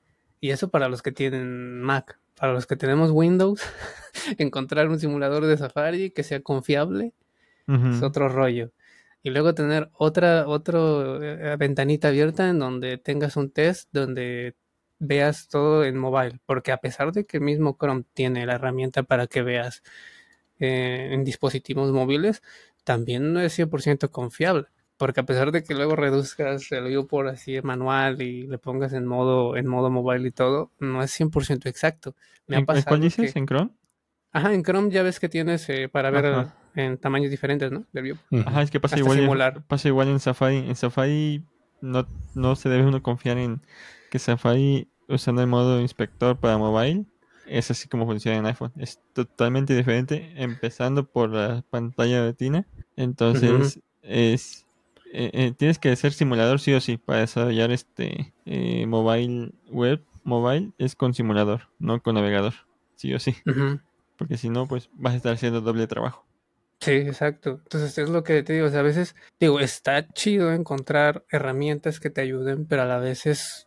[0.41, 2.19] eso para los que tienen Mac.
[2.39, 3.63] Para los que tenemos Windows,
[4.39, 7.13] encontrar un simulador de Safari que sea confiable
[7.67, 8.71] es otro rollo.
[9.25, 10.79] Y luego tener otra, otra
[11.21, 14.55] eh, ventanita abierta en donde tengas un test donde
[14.99, 19.03] veas todo en mobile, porque a pesar de que el mismo Chrome tiene la herramienta
[19.03, 19.83] para que veas
[20.59, 22.43] eh, en dispositivos móviles,
[22.85, 27.29] también no es 100% confiable, porque a pesar de que luego reduzcas el view por
[27.29, 31.67] así manual y le pongas en modo en modo mobile y todo, no es 100%
[31.67, 32.15] exacto.
[32.47, 33.35] Me ¿En, ¿Cuál dices?
[33.37, 33.71] ¿En Chrome?
[34.33, 37.85] Ajá, en Chrome ya ves que tienes eh, para ver en tamaños diferentes, ¿no?
[37.93, 38.17] Del view.
[38.45, 40.59] Ajá, es que pasa igual, en, pasa igual en Safari.
[40.59, 41.43] En Safari
[41.81, 43.63] no, no se debe uno confiar en
[44.11, 47.07] que Safari usando el modo inspector para mobile
[47.47, 48.73] es así como funciona en iPhone.
[48.77, 52.67] Es totalmente diferente, empezando por la pantalla retina.
[52.97, 54.66] Entonces, es
[55.13, 60.03] eh, eh, tienes que ser simulador sí o sí para desarrollar este eh, mobile web.
[60.25, 62.55] Mobile es con simulador, no con navegador,
[62.97, 63.37] sí o sí.
[64.19, 66.27] Porque si no, pues vas a estar haciendo doble trabajo.
[66.81, 67.61] Sí, exacto.
[67.63, 72.01] Entonces es lo que te digo, o sea, a veces digo, está chido encontrar herramientas
[72.01, 73.67] que te ayuden, pero a la vez es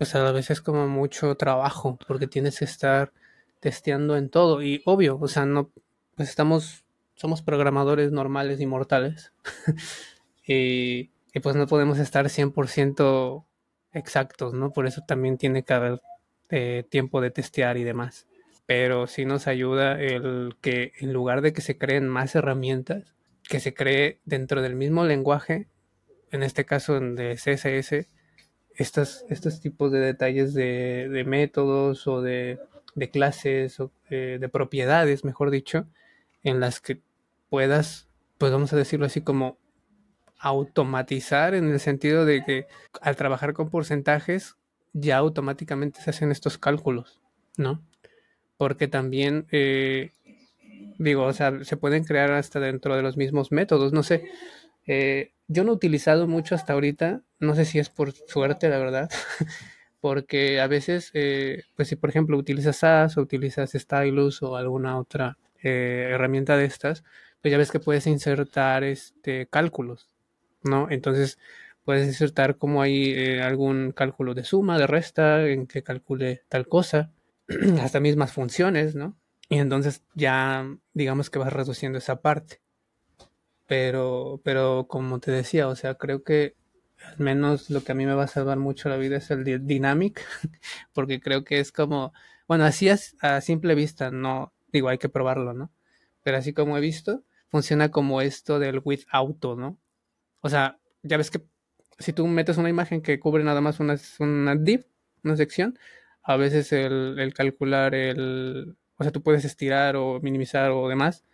[0.00, 3.12] pues a la vez es como mucho trabajo, porque tienes que estar
[3.60, 4.62] testeando en todo.
[4.62, 5.70] Y obvio, o sea, no,
[6.14, 9.34] pues estamos, somos programadores normales y mortales.
[10.46, 11.10] y,
[11.42, 13.44] pues no podemos estar 100%
[13.92, 14.72] exactos, ¿no?
[14.72, 16.00] Por eso también tiene que haber
[16.48, 18.26] eh, tiempo de testear y demás.
[18.66, 23.14] Pero sí nos ayuda el que en lugar de que se creen más herramientas,
[23.48, 25.68] que se cree dentro del mismo lenguaje,
[26.30, 28.08] en este caso de CSS,
[28.74, 32.58] estos, estos tipos de detalles de, métodos o de,
[33.12, 35.86] clases o eh, de propiedades, mejor dicho,
[36.42, 37.00] en las que
[37.48, 39.58] puedas, pues vamos a decirlo así como
[40.40, 42.66] automatizar en el sentido de que
[43.00, 44.56] al trabajar con porcentajes
[44.92, 47.20] ya automáticamente se hacen estos cálculos,
[47.56, 47.82] ¿no?
[48.56, 50.12] Porque también eh,
[51.00, 54.24] Digo, o sea, se pueden crear hasta dentro de los mismos métodos, no sé.
[54.86, 58.78] Eh, yo no he utilizado mucho hasta ahorita, no sé si es por suerte, la
[58.78, 59.10] verdad,
[60.02, 64.98] porque a veces, eh, pues si por ejemplo utilizas SAS o utilizas Stylus o alguna
[64.98, 67.02] otra herramienta de estas,
[67.40, 70.08] pues ya ves que puedes insertar este, cálculos,
[70.62, 70.88] ¿no?
[70.90, 71.38] Entonces
[71.84, 76.68] puedes insertar como hay eh, algún cálculo de suma, de resta, en que calcule tal
[76.68, 77.10] cosa,
[77.80, 79.16] hasta mismas funciones, ¿no?
[79.48, 82.60] Y entonces ya digamos que vas reduciendo esa parte.
[83.66, 86.56] Pero, pero como te decía, o sea, creo que
[87.04, 89.44] al menos lo que a mí me va a salvar mucho la vida es el
[89.66, 90.20] Dynamic,
[90.92, 92.12] porque creo que es como,
[92.46, 95.70] bueno, así es a simple vista, no, digo, hay que probarlo, ¿no?
[96.22, 99.78] Pero así como he visto, funciona como esto del with auto, ¿no?
[100.40, 101.42] O sea, ya ves que
[101.98, 104.86] si tú metes una imagen que cubre nada más una, una div,
[105.22, 105.78] una sección,
[106.22, 111.24] a veces el, el, calcular el, o sea, tú puedes estirar o minimizar o demás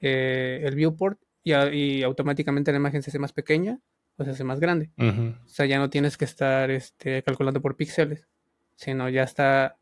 [0.00, 3.80] eh, el viewport y, y, automáticamente la imagen se hace más pequeña
[4.16, 4.90] o se hace más grande.
[4.96, 5.44] Uh -huh.
[5.44, 8.28] O sea, ya no tienes que estar este, calculando por píxeles,
[8.76, 9.76] sino ya está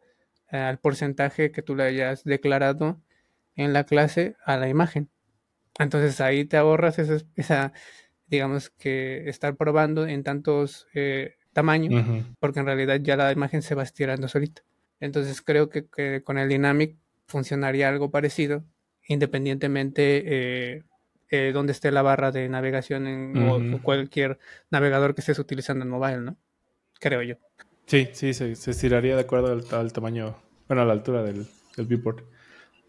[0.50, 3.00] eh, al porcentaje que tú le hayas declarado
[3.56, 5.08] en la clase a la imagen.
[5.78, 7.72] Entonces ahí te ahorras esa, esa
[8.32, 12.36] digamos que estar probando en tantos eh, tamaños, uh -huh.
[12.40, 14.62] porque en realidad ya la imagen se va estirando solita.
[15.00, 18.64] Entonces creo que, que con el Dynamic funcionaría algo parecido,
[19.06, 20.82] independientemente eh,
[21.30, 23.74] eh, donde esté la barra de navegación en uh -huh.
[23.76, 24.38] o cualquier
[24.70, 26.36] navegador que estés utilizando en mobile, ¿no?
[27.00, 27.36] Creo yo.
[27.86, 30.36] Sí, sí, se, se estiraría de acuerdo al, al, tamaño,
[30.68, 32.24] bueno, a la altura del, del viewport.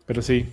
[0.06, 0.46] Pero sí,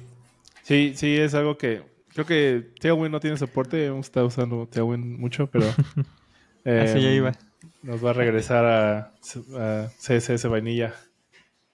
[0.64, 5.18] sí, sí es algo que creo que Tailwind no tiene soporte, hemos estado usando Tailwind
[5.18, 5.66] mucho, pero
[6.64, 7.32] eh, Así ya iba.
[7.82, 8.98] nos va a regresar a,
[9.58, 10.94] a CSS vainilla.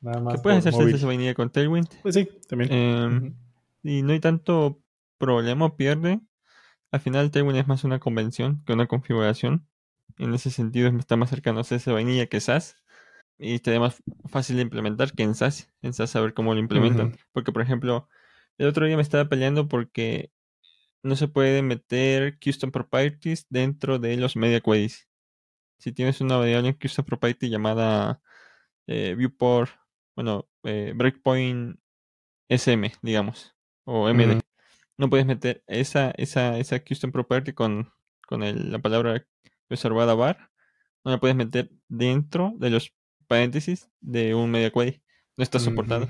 [0.00, 0.94] Nada más ¿Qué puedes hacer móvil.
[0.94, 1.88] CSS vainilla con Tailwind?
[2.02, 2.72] Pues sí, también.
[2.72, 3.34] Eh, uh -huh.
[3.82, 4.80] Y no hay tanto
[5.18, 6.20] problema o pierde.
[6.92, 9.66] Al final Tailwind es más una convención que una configuración.
[10.18, 12.76] En ese sentido está más cercano a CSS vainilla que SAS.
[13.38, 15.70] Y sería más fácil de implementar que en SAS.
[15.82, 17.08] En SAS saber cómo lo implementan.
[17.08, 17.18] Uh -huh.
[17.32, 18.08] Porque, por ejemplo,
[18.58, 20.30] el otro día me estaba peleando porque
[21.02, 25.08] no se puede meter custom properties dentro de los media queries.
[25.78, 28.20] Si tienes una variable en custom property llamada
[28.86, 29.70] eh, viewport,
[30.14, 31.78] bueno, eh, breakpoint
[32.48, 34.40] SM, digamos, o MD,
[34.96, 37.92] no puedes meter esa, esa, esa custom property con,
[38.26, 39.26] con el, la palabra
[39.68, 40.50] reservada var,
[41.04, 42.94] no la puedes meter dentro de los
[43.26, 45.02] paréntesis de un media query.
[45.36, 46.08] No está soportado.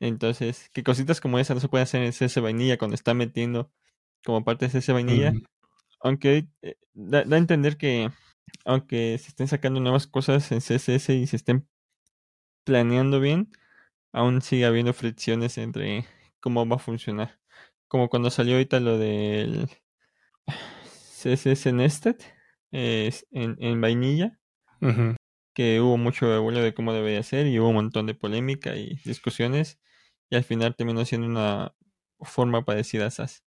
[0.00, 3.70] Entonces, que cositas como esa no se pueden hacer en CS vainilla cuando está metiendo
[4.24, 5.34] como parte de CS vainilla.
[6.00, 8.10] Aunque eh, da, da, a entender que
[8.64, 11.68] aunque se estén sacando nuevas cosas en CSS y se estén
[12.64, 13.50] planeando bien,
[14.12, 16.06] aún sigue habiendo fricciones entre
[16.40, 17.38] cómo va a funcionar.
[17.88, 19.68] Como cuando salió ahorita lo del
[20.46, 22.16] CSS Nested
[22.72, 24.38] eh, en, en vainilla.
[24.82, 25.16] Uh -huh.
[25.54, 28.98] que hubo mucho revuelo de cómo debería ser y hubo un montón de polémica y
[29.04, 29.78] discusiones
[30.30, 31.74] y al final terminó siendo una
[32.20, 33.44] forma parecida a SAS.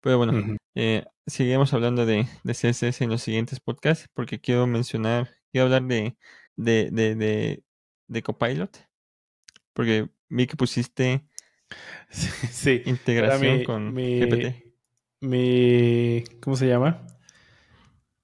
[0.00, 0.56] Pero bueno, uh -huh.
[0.74, 5.82] eh, seguiremos hablando de, de, CSS en los siguientes podcasts porque quiero mencionar, quiero hablar
[5.84, 6.16] de,
[6.56, 7.62] de, de, de,
[8.08, 8.88] de Copilot,
[9.72, 11.28] porque vi que pusiste
[12.08, 14.64] sí, integración mi, con mi, GPT.
[15.20, 17.06] Mi, ¿cómo se llama?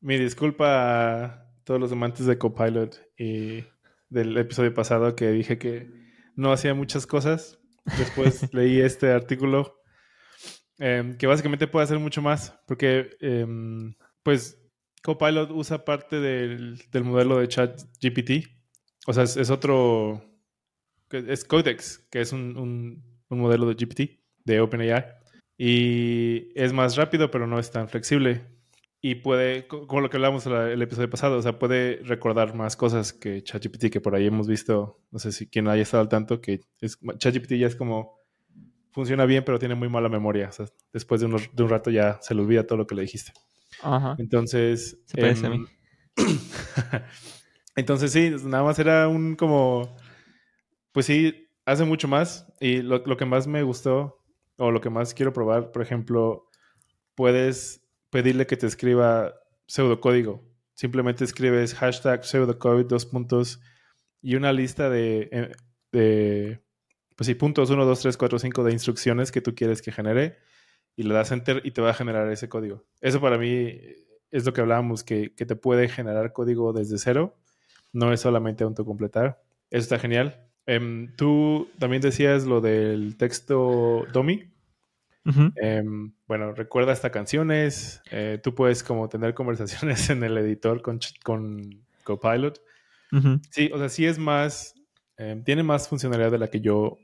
[0.01, 3.65] Mi disculpa a todos los amantes de Copilot y
[4.09, 5.91] del episodio pasado que dije que
[6.37, 9.81] no hacía muchas cosas, Después leí este artículo
[10.79, 13.47] eh, que básicamente puede hacer mucho más, porque eh,
[14.23, 14.59] pues
[15.03, 18.49] Copilot usa parte del, del modelo de ChatGPT.
[19.07, 20.23] O sea, es, otro,
[21.11, 22.57] es Codex, que es un,
[23.29, 25.05] un modelo de GPT, de OpenAI.
[25.59, 28.47] Y es más rápido, pero no es tan flexible
[29.05, 33.13] y puede, como lo que hablamos el episodio pasado, o sea, puede recordar más cosas
[33.13, 36.41] que ChatGPT, que por ahí hemos visto, no sé si quien haya estado al tanto,
[36.41, 38.21] que es, ChatGPT ya es como,
[38.93, 40.51] funciona bien, pero tiene muy mala memoria.
[40.51, 42.95] O sea, después de, unos, de un rato ya se le olvida todo lo que
[42.95, 43.33] le dijiste.
[43.83, 44.15] Ajá.
[44.19, 45.03] Entonces...
[45.07, 45.67] Se parece eh, a mí.
[47.75, 49.97] Entonces sí, nada más era un como,
[50.93, 52.47] pues sí, hace mucho más.
[52.61, 54.23] Y lo, lo que más me gustó,
[54.59, 56.47] o lo que más quiero probar, por ejemplo,
[57.17, 57.82] puedes
[58.13, 59.35] pedirle que te escriba
[59.67, 60.45] pseudocódigo.
[60.75, 63.61] Simplemente escribes hashtag pseudocode, dos puntos
[64.21, 65.55] y una lista de,
[65.93, 66.61] eh,
[67.17, 70.37] pues sí, puntos 1, 2, 3, 4, 5 de instrucciones que tú quieres que genere
[70.95, 72.85] y le das enter y te va a generar ese código.
[73.01, 73.79] Eso para mí
[74.31, 77.39] es lo que hablábamos, que, que te puede generar código desde cero.
[77.95, 79.43] No es solamente autocompletar.
[79.71, 80.51] Eso está genial.
[80.67, 84.05] Em, tú también decías lo del texto
[85.57, 88.03] Em, bueno, recuerda hasta canciones.
[88.11, 90.99] eh, tú puedes como tener conversaciones en el editor con,
[92.05, 92.61] Copilot.
[93.51, 94.75] Sí, o sea, sí es más,
[95.17, 96.99] em, tiene más funcionalidad de la que yo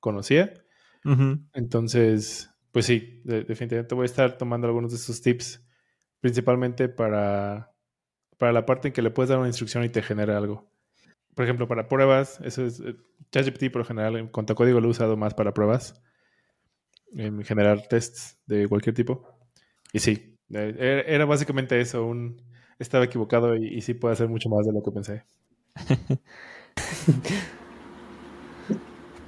[0.00, 0.52] conocía.
[1.52, 5.64] Entonces, pues sí, de- definitivamente voy a estar tomando algunos de esos tips,
[6.20, 7.72] principalmente para,
[8.38, 10.70] para la parte en que le puedes dar una instrucción y te genera algo.
[11.34, 12.96] Por ejemplo, para pruebas, eso es, eh,
[13.32, 16.02] ChatGPT por lo general en cuanto a código lo he usado más para pruebas,
[17.14, 19.38] en generar tests de cualquier tipo.
[19.92, 22.42] Y sí, eh, era era básicamente eso, un,
[22.78, 25.24] estaba equivocado y, sí puede hacer mucho más de lo que pensé.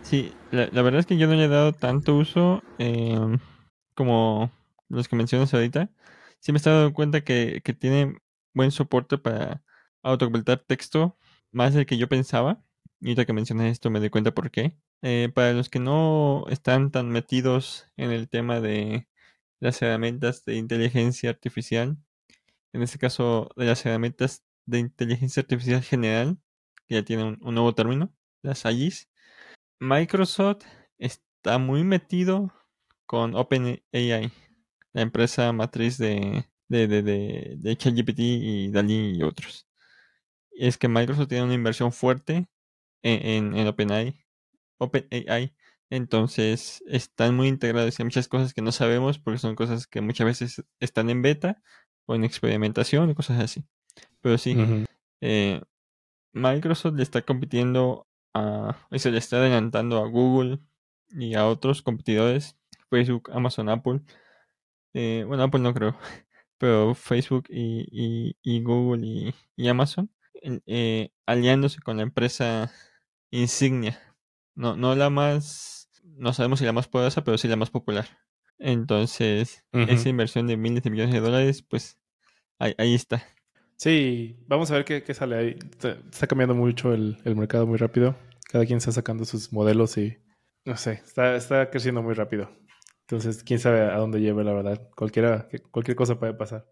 [0.02, 3.38] Sí, la, la verdad es que yo no le he dado tanto uso em,
[3.94, 4.50] como
[4.88, 5.90] los que mencionas ahorita.
[6.40, 8.16] Sí me he dado cuenta que, que tiene
[8.54, 9.62] buen soporte para
[10.02, 11.18] autocompletar texto,
[11.52, 12.62] más del que yo pensaba.
[13.00, 14.76] Y ahorita que mencionas esto me doy cuenta por qué.
[15.02, 19.08] Eh, para los que no están tan metidos en el tema de
[19.60, 21.96] las herramientas de inteligencia artificial,
[22.72, 26.38] en este caso de las herramientas de inteligencia artificial general,
[26.88, 29.08] que ya tiene un, nuevo término, las AIs.
[29.80, 30.64] Microsoft
[30.98, 32.52] está muy metido
[33.06, 34.32] con OpenAI,
[34.92, 39.66] la empresa matriz de, de, de, de, de ChatGPT y DALI y otros.
[40.52, 42.48] Es que Microsoft tiene una inversión fuerte
[43.02, 44.24] en, en, en OpenAI,
[44.78, 45.54] OpenAI.
[45.90, 50.26] Entonces están muy integrados en muchas cosas que no sabemos porque son cosas que muchas
[50.26, 51.62] veces están en beta
[52.06, 53.64] o en experimentación y cosas así.
[54.20, 54.54] Pero sí,
[55.22, 55.62] eh,
[56.32, 60.58] Microsoft le está compitiendo a, y se le está adelantando a Google
[61.10, 62.56] y a otros competidores,
[62.90, 64.00] Facebook, Amazon, Apple.
[64.94, 65.96] Eh, bueno, Apple no creo,
[66.58, 70.10] pero Facebook y, y- y Google y, y Amazon
[70.66, 72.70] eh, aliándose con la empresa
[73.30, 74.00] insignia.
[74.54, 78.06] No, no la más, no sabemos si la más poderosa, pero sí la más popular.
[78.58, 81.98] Entonces, esa inversión de miles de millones de dólares, pues
[82.58, 83.22] ahí, ahí está.
[83.76, 85.56] Sí, vamos a ver qué, qué sale ahí.
[85.70, 88.16] Está, está cambiando mucho el, el mercado muy rápido.
[88.50, 90.18] Cada quien está sacando sus modelos y
[90.64, 92.50] no sé, está, está creciendo muy rápido.
[93.02, 94.90] Entonces, quién sabe a dónde lleve, la verdad.
[94.94, 96.66] Cualquiera, cualquier cosa puede pasar.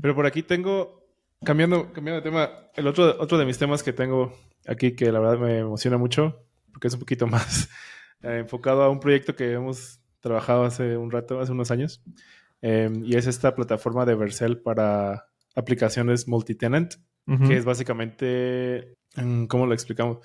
[0.00, 1.06] Pero por aquí tengo,
[1.44, 4.32] cambiando, cambiando de tema, el otro, otro de mis temas que tengo
[4.66, 7.68] aquí que la verdad me emociona mucho, porque es un poquito más
[8.22, 12.02] eh, enfocado a un proyecto que hemos trabajado hace un rato, hace unos años,
[12.62, 16.94] eh, y es esta plataforma de Vercel para aplicaciones multitenant,
[17.26, 17.48] Ujú.
[17.48, 20.18] que es básicamente, mm, ¿cómo lo explicamos?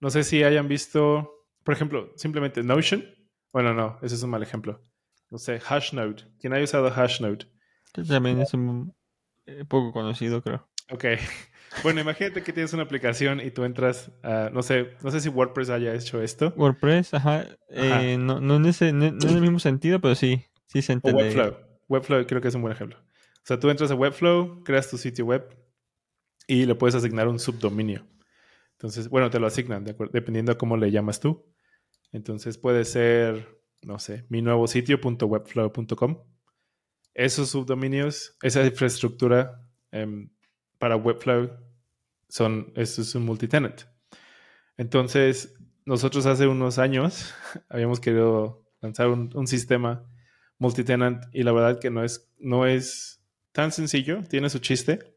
[0.00, 3.04] No sé si hayan visto, por ejemplo, simplemente Notion.
[3.52, 4.82] Bueno, no, ese es un mal ejemplo.
[5.30, 6.24] No sé, Hashnode.
[6.40, 7.46] ¿Quién haya usado Hashnode?
[7.92, 8.94] También es un
[9.46, 10.68] eh, poco conocido, creo.
[10.90, 11.04] Ok.
[11.82, 15.28] Bueno, imagínate que tienes una aplicación y tú entras a, no sé, no sé si
[15.28, 16.52] WordPress haya hecho esto.
[16.56, 17.46] WordPress, ajá.
[17.70, 20.92] eh, no, no, en ese, no, no en el mismo sentido, pero sí, sí se
[20.92, 21.22] O entiende.
[21.24, 21.56] Webflow.
[21.88, 22.98] Webflow creo que es un buen ejemplo.
[22.98, 25.48] O sea, tú entras a Webflow, creas tu sitio web
[26.46, 28.06] y le puedes asignar un subdominio.
[28.72, 31.44] Entonces, bueno, te lo asignan de acuer- dependiendo a cómo le llamas tú.
[32.12, 36.18] Entonces puede ser, no sé, mi nuevo sitio.webflow.com.
[37.14, 40.30] Esos subdominios, esa infraestructura em,
[40.82, 41.48] para Webflow
[42.28, 43.82] son, esto es un multitenant.
[44.76, 47.32] Entonces, nosotros hace unos años
[47.68, 50.04] habíamos querido lanzar un, un sistema
[50.58, 55.14] multitenant y la verdad que no es, no es tan sencillo, tiene su chiste.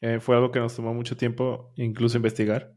[0.00, 2.74] Eh, fue algo que nos tomó mucho tiempo incluso investigar.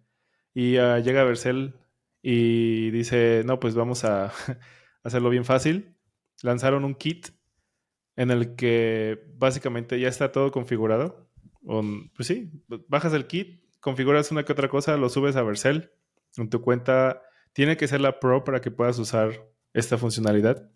[0.53, 1.79] Y ah, llega Vercel
[2.21, 4.33] y dice, no, pues vamos a
[5.03, 5.95] hacerlo bien fácil.
[6.43, 7.29] Lanzaron un kit
[8.17, 11.24] en el que básicamente ya está todo configurado.
[11.65, 12.51] Um, pues sí,
[12.87, 15.91] bajas el kit, configuras una que otra cosa, lo subes a Vercel.
[16.37, 17.21] En tu cuenta
[17.53, 20.69] tiene que ser la Pro para que puedas usar esta funcionalidad.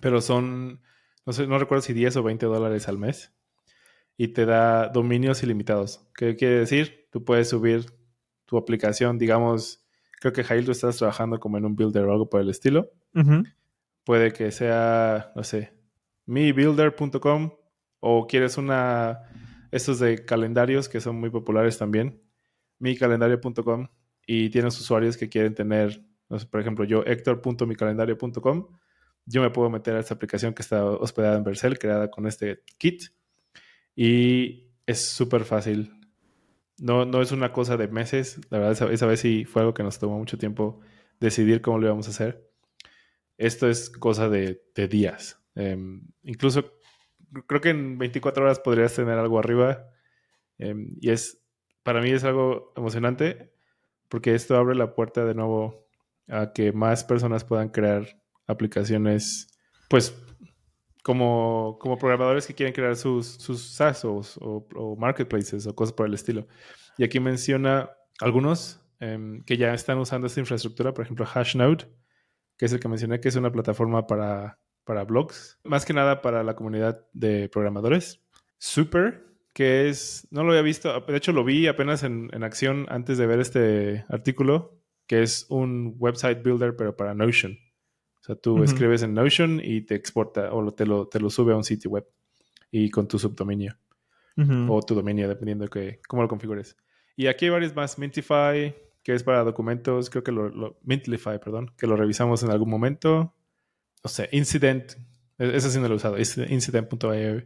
[0.00, 0.82] Pero son,
[1.26, 3.32] no sé, no recuerdo si 10 o 20 dólares al mes.
[4.16, 6.06] Y te da dominios ilimitados.
[6.14, 7.08] ¿Qué quiere decir?
[7.10, 7.86] Tú puedes subir
[8.46, 9.80] tu aplicación, digamos,
[10.20, 12.90] creo que Jail tú estás trabajando como en un builder o algo por el estilo.
[14.04, 15.72] Puede que sea, no sé,
[16.26, 17.52] mibuilder.com
[18.00, 19.20] o quieres una,
[19.70, 22.20] estos de calendarios que son muy populares también,
[22.78, 23.88] micalendario.com
[24.26, 26.04] y tienes usuarios que quieren tener,
[26.50, 28.66] por ejemplo, yo, hector.micalendario.com,
[29.26, 32.62] yo me puedo meter a esta aplicación que está hospedada en Vercel, creada con este
[32.78, 33.04] kit
[33.94, 35.92] y es súper fácil.
[36.78, 39.82] No, no es una cosa de meses, la verdad esa, vez sí fue algo que
[39.82, 40.80] nos tomó mucho tiempo
[41.20, 42.50] decidir cómo lo íbamos a hacer.
[43.36, 45.42] Esto es cosa de, de días.
[45.54, 46.79] Em, incluso
[47.46, 49.88] creo que en 24 horas podrías tener algo arriba.
[50.58, 51.42] Em, y es,
[51.82, 53.52] para mí es algo emocionante
[54.08, 55.86] porque esto abre la puerta de nuevo
[56.28, 59.48] a que más personas puedan crear aplicaciones,
[59.88, 60.14] pues
[61.02, 66.14] como, como programadores que quieren crear sus, sus SaaS o, marketplaces o cosas por el
[66.14, 66.46] estilo.
[66.98, 71.88] Y aquí menciona algunos em, que ya están usando esta infraestructura, por ejemplo, Hashnode,
[72.58, 74.58] que es el que mencioné, que es una plataforma para,
[74.90, 78.20] para blogs, más que nada para la comunidad de programadores.
[78.58, 79.24] Super,
[79.54, 83.16] que es, no lo había visto, de hecho lo vi apenas en, en acción antes
[83.16, 87.52] de ver este artículo, que es un website builder, pero para Notion.
[87.52, 91.52] O sea, tú escribes en Notion y te exporta o te lo, te lo sube
[91.52, 92.08] a un sitio web
[92.72, 93.76] y con tu subdominio
[94.68, 96.76] o tu dominio, dependiendo de que, cómo lo configures.
[97.14, 97.96] Y aquí hay varios más.
[97.96, 98.74] Mintify,
[99.04, 102.70] que es para documentos, creo que lo, lo Mintlify, perdón, que lo revisamos en algún
[102.70, 103.36] momento.
[104.02, 104.92] No sé, Incident,
[105.38, 107.42] e, ese sí no lo he usado, incident.io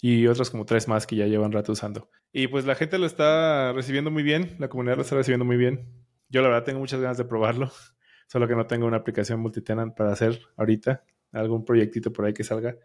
[0.00, 2.08] y otros como tres más que ya llevan rato usando.
[2.32, 5.56] Y pues la gente lo está recibiendo muy bien, la comunidad lo está recibiendo muy
[5.56, 5.88] bien.
[6.28, 7.70] Yo la verdad tengo muchas ganas de probarlo.
[8.28, 11.02] Solo que no tengo una aplicación multitenant para hacer ahorita.
[11.32, 12.76] Algún proyectito por ahí que salga.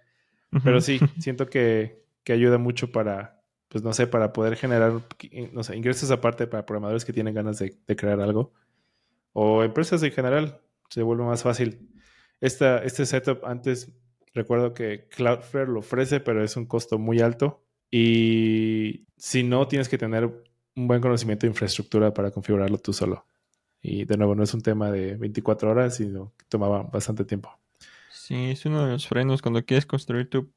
[0.63, 5.01] Pero sí, siento que, ayuda mucho para, pues no sé, para poder generar,
[5.51, 8.53] no sé, ingresos aparte para programadores que tienen ganas de, crear algo.
[9.33, 10.61] O empresas en general.
[10.89, 11.89] Se vuelve más fácil.
[12.43, 13.89] Esta, este setup antes,
[14.33, 17.63] recuerdo que Cloudflare lo ofrece, pero es un costo muy alto.
[17.89, 20.25] Y si no, tienes que tener
[20.75, 23.25] un buen conocimiento de infraestructura para configurarlo tú solo.
[23.81, 27.57] Y de nuevo, no es un tema de 24 horas, sino que tomaba bastante tiempo.
[28.11, 30.51] Sí, es uno de los frenos cuando quieres construir tu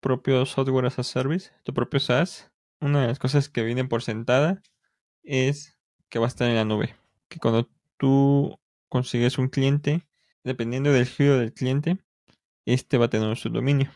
[0.00, 2.50] propio software as a service, tu propio SaaS.
[2.80, 4.60] Una de las cosas que viene por sentada
[5.22, 5.78] es
[6.08, 6.96] que va a estar en la nube.
[7.28, 10.05] Que cuando tú consigues un cliente,
[10.46, 11.98] dependiendo del giro del cliente,
[12.64, 13.90] este va a tener su dominio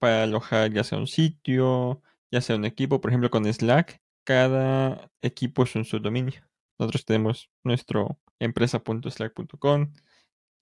[0.00, 5.10] para alojar ya sea un sitio, ya sea un equipo, por ejemplo con Slack, cada
[5.22, 6.40] equipo es un subdominio.
[6.78, 9.92] Nosotros tenemos nuestro empresa.slack.com.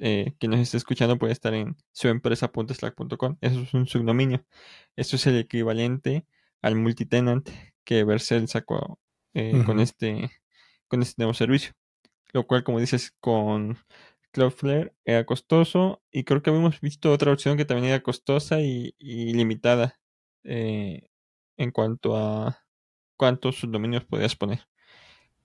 [0.00, 3.38] Eh, quien nos esté escuchando puede estar en suempresa.slack.com.
[3.40, 4.44] Eso es un subdominio.
[4.96, 6.26] Eso es el equivalente
[6.60, 7.48] al multitenant
[7.84, 8.98] que Vercel sacó
[9.34, 10.30] eh, con, este,
[10.88, 11.72] con este nuevo servicio.
[12.32, 13.78] Lo cual, como dices, con
[14.32, 18.94] Cloudflare era costoso y creo que habíamos visto otra opción que también era costosa y,
[18.98, 19.98] limitada
[20.44, 21.10] eh,
[21.56, 22.64] en cuanto a
[23.16, 24.68] cuántos subdominios podías poner.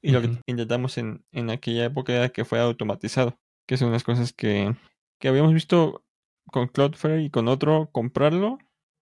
[0.02, 4.04] Y lo que intentamos en, en, aquella época era que fuera automatizado, que son las
[4.04, 4.76] cosas que,
[5.20, 6.04] que habíamos visto
[6.52, 8.58] con Cloudflare y con otro, comprarlo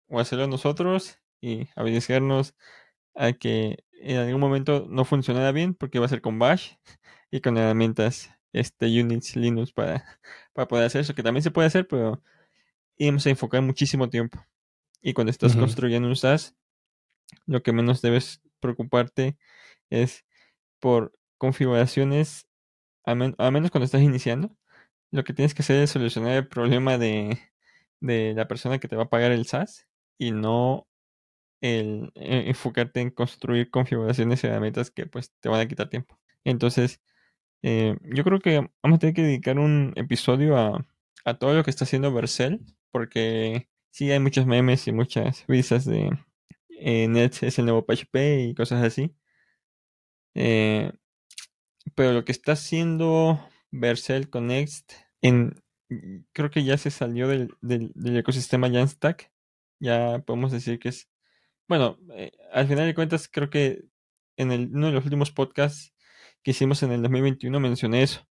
[0.08, 2.54] o hacerlo nosotros y arriesgarnos
[3.14, 6.74] a que en algún momento no funcionara bien porque va a ser con Bash
[7.30, 10.04] y con herramientas este Unix Linux para,
[10.52, 12.22] para poder hacer eso, que también se puede hacer, pero
[12.96, 14.44] íbamos a enfocar muchísimo tiempo.
[15.00, 16.54] Y cuando estás construyendo un SaaS,
[17.46, 19.36] lo que menos debes preocuparte
[19.90, 20.24] es
[20.78, 22.46] por configuraciones,
[23.04, 24.56] a, menos cuando estás iniciando,
[25.10, 27.38] lo que tienes que hacer es solucionar el problema de,
[28.00, 29.88] de la persona que te va a pagar el SaaS
[30.18, 30.86] y no
[31.60, 36.18] el, e, enfocarte en construir configuraciones y herramientas que pues te van a quitar tiempo.
[36.44, 37.00] Entonces,
[37.62, 40.84] eh, yo creo que vamos a tener que dedicar un episodio a,
[41.24, 42.60] a todo lo que está haciendo Vercel,
[42.90, 46.10] porque sí hay muchos memes y muchas visas de
[46.84, 48.16] eh, Net es el nuevo PHP
[48.48, 49.14] y cosas así.
[50.34, 50.92] Eh,
[51.94, 53.40] pero lo que está haciendo
[53.70, 55.62] Vercel Connect, en,
[56.32, 59.32] creo que ya se salió del, del, ecosistema Jamstack.
[59.80, 61.08] Ya podemos decir que es.
[61.68, 63.84] Bueno, eh, al final de cuentas, creo que
[64.36, 65.91] en el, uno de los últimos podcasts
[66.42, 68.26] que hicimos en el 2021 mencioné eso: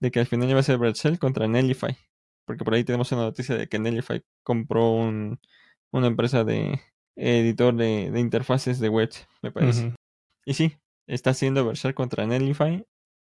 [0.00, 1.96] de que al final iba a ser Vercel contra Nellify.
[2.46, 5.40] Porque por ahí tenemos una noticia de que Nellify compró un,
[5.92, 6.80] una empresa de
[7.16, 9.10] editor de, de interfaces de web,
[9.42, 9.94] me parece.
[10.44, 10.76] Y sí,
[11.06, 12.84] está haciendo Berserk contra Netlify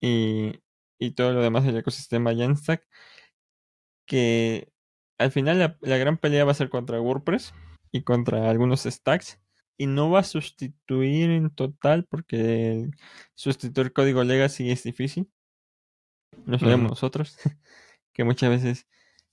[0.00, 0.60] y,
[0.98, 2.86] y todo lo demás del ecosistema Jamstack.
[4.06, 4.72] Que
[5.18, 7.54] al final la, gran pelea va a ser contra WordPress
[7.92, 9.40] y contra algunos stacks.
[9.80, 12.90] Y no va a sustituir en total porque
[13.34, 15.30] sustituir código legacy es difícil.
[16.44, 17.36] Lo sabemos nosotros.
[18.12, 18.86] que muchas veces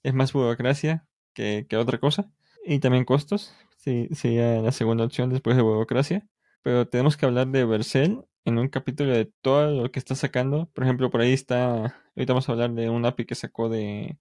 [0.03, 2.31] es más burocracia que, que otra cosa.
[2.65, 3.53] Y también costos.
[3.77, 6.25] Sí, sería la segunda opción después de burocracia
[6.67, 10.69] pero tenemos que hablar de Vercel en un capítulo de todo lo que está sacando.
[10.73, 14.17] Por ejemplo, por ahí está, ahorita vamos a hablar de un API que sacó de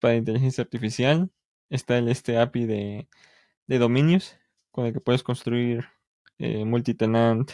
[0.00, 1.30] para inteligencia artificial.
[1.68, 3.08] Está el este API de,
[3.66, 4.38] de dominios
[4.74, 5.84] con el que puedes construir
[6.38, 7.48] eh, multitenant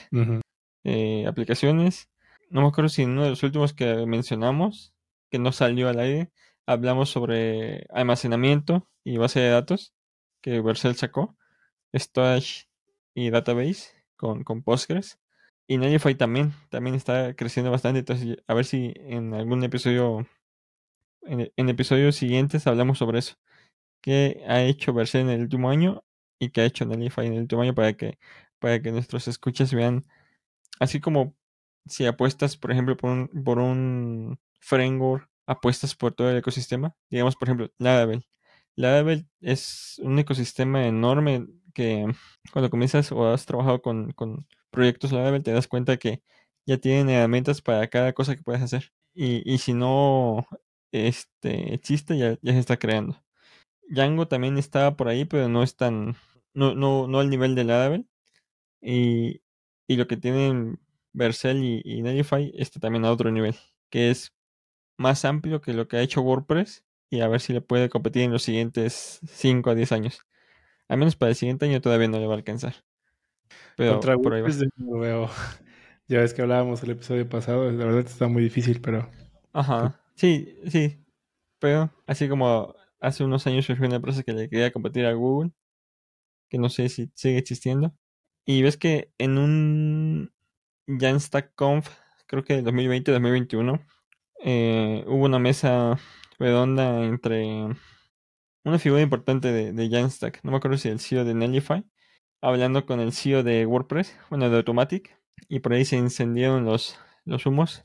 [0.84, 2.08] eh, aplicaciones.
[2.48, 4.94] No me acuerdo si en uno de los últimos que mencionamos,
[5.30, 6.30] que no salió al aire,
[6.64, 9.92] hablamos sobre almacenamiento y base de datos
[10.40, 11.36] que Vercel sacó,
[11.94, 12.68] storage
[13.14, 15.18] y database con, con Postgres.
[15.66, 17.98] y Netlify también, también está creciendo bastante.
[17.98, 20.26] Entonces, a ver si en algún episodio,
[21.20, 23.34] en, en episodios siguientes hablamos sobre eso.
[24.00, 26.02] ¿Qué ha hecho Vercel en el último año
[26.40, 28.18] y qué ha hecho en el último año para que,
[28.58, 30.06] para que nuestros escuchas vean,
[30.80, 31.36] así como
[31.86, 36.96] si apuestas, por ejemplo, por un, por un framework, apuestas por todo el ecosistema.
[37.10, 38.26] Digamos, por ejemplo, Laravel.
[38.76, 42.06] Laravel es un ecosistema enorme que
[42.52, 46.22] cuando comienzas o has trabajado con, con proyectos Laravel te das cuenta que
[46.66, 48.92] ya tienen herramientas para cada cosa que puedes hacer.
[49.14, 50.46] Y, y si no
[50.92, 53.22] este, existe, ya, ya se está creando.
[53.88, 56.16] Django también estaba por ahí, pero no es tan,
[56.54, 58.08] no, no, no al nivel de Laravel.
[58.80, 59.42] Y,
[59.86, 60.80] y lo que tienen
[61.12, 63.54] Vercel y, y Netlify está también a otro nivel,
[63.90, 64.34] que es
[64.96, 68.22] más amplio que lo que ha hecho WordPress y a ver si le puede competir
[68.22, 70.20] en los siguientes 5 a 10 años.
[70.88, 72.74] Al menos para el siguiente año todavía no le va a alcanzar.
[73.76, 74.48] Pero Contra por ahí va.
[74.76, 75.30] Veo.
[76.08, 79.08] Ya ves que hablábamos el episodio pasado, la verdad está muy difícil, pero
[79.52, 80.00] Ajá.
[80.16, 81.04] Sí, sí.
[81.60, 85.52] Pero así como hace unos años surgió una empresa que le quería competir a Google,
[86.50, 87.94] que no sé si sigue existiendo.
[88.44, 90.32] Y ves que en un
[90.88, 91.88] Jamstack Conf,
[92.26, 93.86] creo que 2020-2021,
[94.44, 95.98] eh, hubo una mesa
[96.38, 97.66] redonda entre
[98.64, 99.88] una figura importante de, de
[100.42, 101.84] no me acuerdo si el CEO de Netlify,
[102.40, 105.16] hablando con el CEO de WordPress, bueno, de Automatic,
[105.48, 107.84] y por ahí se encendieron los, los humos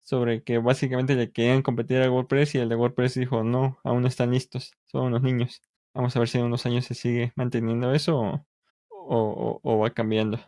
[0.00, 4.02] sobre que básicamente le querían competir a WordPress y el de WordPress dijo, no, aún
[4.02, 5.62] no están listos, son unos niños.
[5.98, 8.46] Vamos a ver si en unos años se sigue manteniendo eso o,
[8.88, 10.38] o, o- o va cambiando.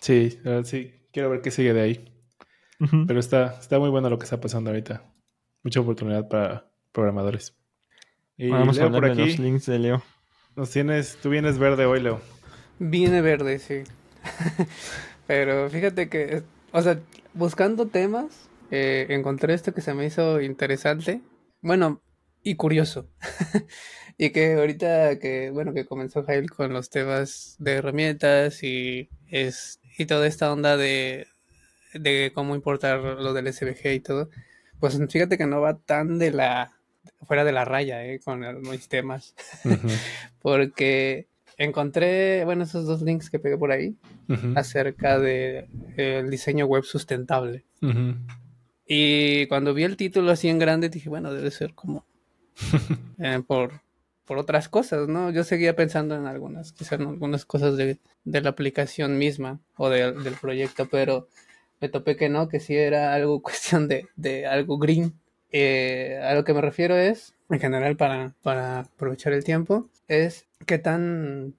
[0.00, 2.08] sí, sí, quiero ver qué sigue de ahí.
[3.06, 5.02] Pero está, está muy bueno lo que está pasando ahorita.
[5.62, 7.56] Mucha oportunidad para programadores.
[8.36, 10.02] Y Vamos a Leo por de los links de Leo.
[10.56, 12.20] nos tienes, tú vienes verde hoy, Leo.
[12.78, 13.84] Viene verde, sí.
[15.26, 16.98] Pero fíjate que, o sea,
[17.32, 21.22] buscando temas, eh, encontré esto que se me hizo interesante.
[21.62, 22.02] Bueno,
[22.42, 23.08] y curioso.
[24.18, 29.80] y que ahorita que, bueno, que comenzó Jail con los temas de herramientas y es
[29.98, 31.26] y toda esta onda de,
[31.94, 34.30] de cómo importar lo del SVG y todo,
[34.80, 36.72] pues fíjate que no va tan de la
[37.26, 39.34] fuera de la raya, eh, con los temas.
[40.40, 43.96] Porque encontré, bueno, esos dos links que pegué por ahí
[44.56, 47.64] acerca de el diseño web sustentable.
[48.86, 52.04] Y cuando vi el título así en grande dije, bueno, debe ser como
[53.18, 53.80] eh, por,
[54.24, 55.30] por otras cosas, ¿no?
[55.30, 59.88] Yo seguía pensando en algunas, quizás en algunas cosas de, de la aplicación misma o
[59.90, 61.28] de- del proyecto, pero
[61.80, 65.14] me topé que no, que sí era algo cuestión de, de algo green.
[65.50, 70.46] Eh, a lo que me refiero es, en general, para, para aprovechar el tiempo, es
[70.66, 71.54] qué tan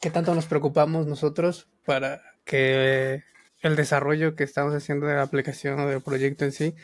[0.00, 3.22] qué tanto nos preocupamos nosotros para que
[3.62, 6.74] el desarrollo que estamos haciendo de la aplicación o del proyecto en sí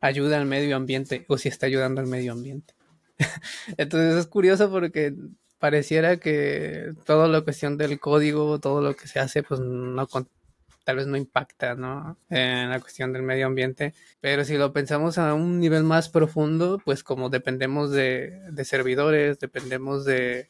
[0.00, 2.74] ayude al medio ambiente o si está ayudando al medio ambiente.
[3.76, 5.14] Entonces es curioso porque
[5.58, 10.06] pareciera que toda la cuestión del código, todo lo que se hace, pues no
[10.84, 12.18] tal vez no impacta, ¿no?
[12.28, 13.94] En la cuestión del medio ambiente.
[14.20, 19.38] Pero si lo pensamos a un nivel más profundo, pues como dependemos de, de servidores,
[19.38, 20.48] dependemos de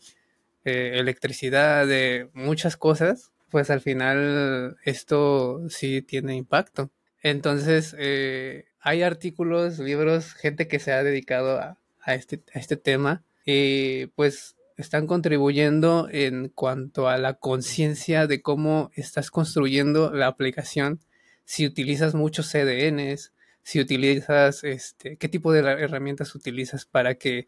[0.65, 6.91] eh, electricidad, de muchas cosas, pues al final esto sí tiene impacto.
[7.23, 12.77] Entonces, eh, hay artículos, libros, gente que se ha dedicado a, a este, a este
[12.77, 20.27] tema y pues están contribuyendo en cuanto a la conciencia de cómo estás construyendo la
[20.27, 21.01] aplicación,
[21.45, 23.33] si utilizas muchos CDNs,
[23.63, 27.47] si utilizas, este, qué tipo de herramientas utilizas para que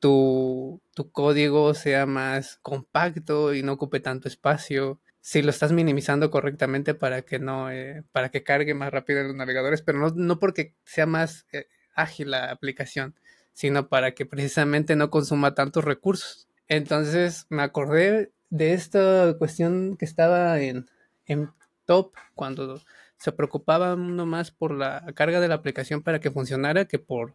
[0.00, 5.00] tu, tu código sea más compacto y no ocupe tanto espacio.
[5.20, 9.28] Si lo estás minimizando correctamente para que no, eh, para que cargue más rápido en
[9.28, 13.14] los navegadores, pero no, no porque sea más eh, ágil la aplicación,
[13.56, 16.46] sino para que precisamente no consuma tantos recursos.
[16.68, 20.90] Entonces me acordé de esta cuestión que estaba en,
[21.24, 21.50] en
[21.86, 22.82] top cuando
[23.16, 27.34] se preocupaba uno más por la carga de la aplicación para que funcionara que por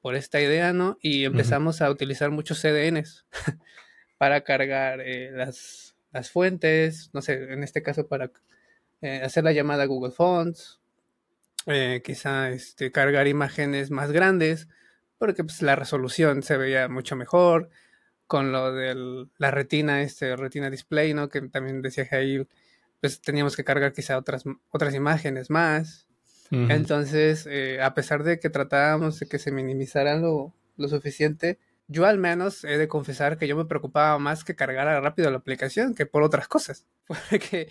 [0.00, 0.98] por esta idea, ¿no?
[1.00, 3.24] Y empezamos a utilizar muchos CDNs
[4.18, 8.32] para cargar eh, las, las, fuentes, no sé, en este caso para
[9.00, 10.80] eh, hacer la llamada a Google Fonts,
[11.66, 14.68] eh, quizá este, cargar imágenes más grandes,
[15.18, 17.70] porque pues, la resolución se veía mucho mejor,
[18.26, 21.28] con lo de la retina, este retina display, ¿no?
[21.28, 22.48] Que también decía Jair,
[23.00, 26.06] pues teníamos que cargar quizá otras, otras imágenes más,
[26.50, 26.72] Uh -huh.
[26.74, 31.58] Entonces, eh, a pesar de que tratábamos de que se minimizara lo, lo, suficiente,
[31.88, 35.38] yo al menos he de confesar que yo me preocupaba más que cargara rápido la
[35.38, 36.86] aplicación que por otras cosas.
[37.30, 37.68] Porque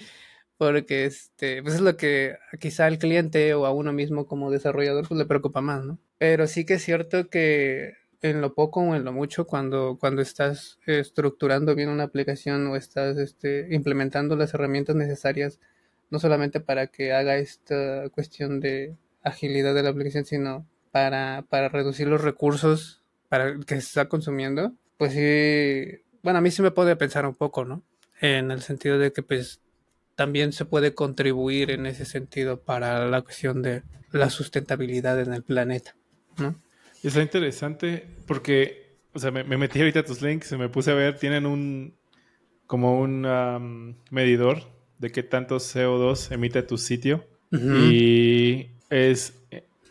[0.58, 5.08] porque este, pues es lo que quizá al cliente o a uno mismo como desarrollador
[5.08, 6.00] pues le preocupa más, ¿no?
[6.18, 10.22] Pero sí que es cierto que en lo poco o en lo mucho, cuando, cuando
[10.22, 15.60] estás estructurando bien una aplicación o estás este, implementando las herramientas necesarias,
[16.10, 21.70] no solamente para que haga esta cuestión de agilidad de la aplicación, sino para, para
[21.70, 26.72] reducir los recursos para que se está consumiendo, pues sí, bueno, a mí sí me
[26.72, 27.84] puede pensar un poco, ¿no?
[28.22, 29.60] En el sentido de que pues
[30.16, 35.44] también se puede contribuir en ese sentido para la cuestión de la sustentabilidad en el
[35.44, 35.96] planeta,
[36.38, 36.56] ¿no?
[37.04, 40.96] Está interesante porque, o sea, me, metí ahorita a tus links y me puse a
[40.96, 41.94] ver, tienen un,
[42.66, 44.64] como un medidor
[44.98, 47.26] de qué tanto CO2 emite tu sitio.
[47.52, 49.34] Y es,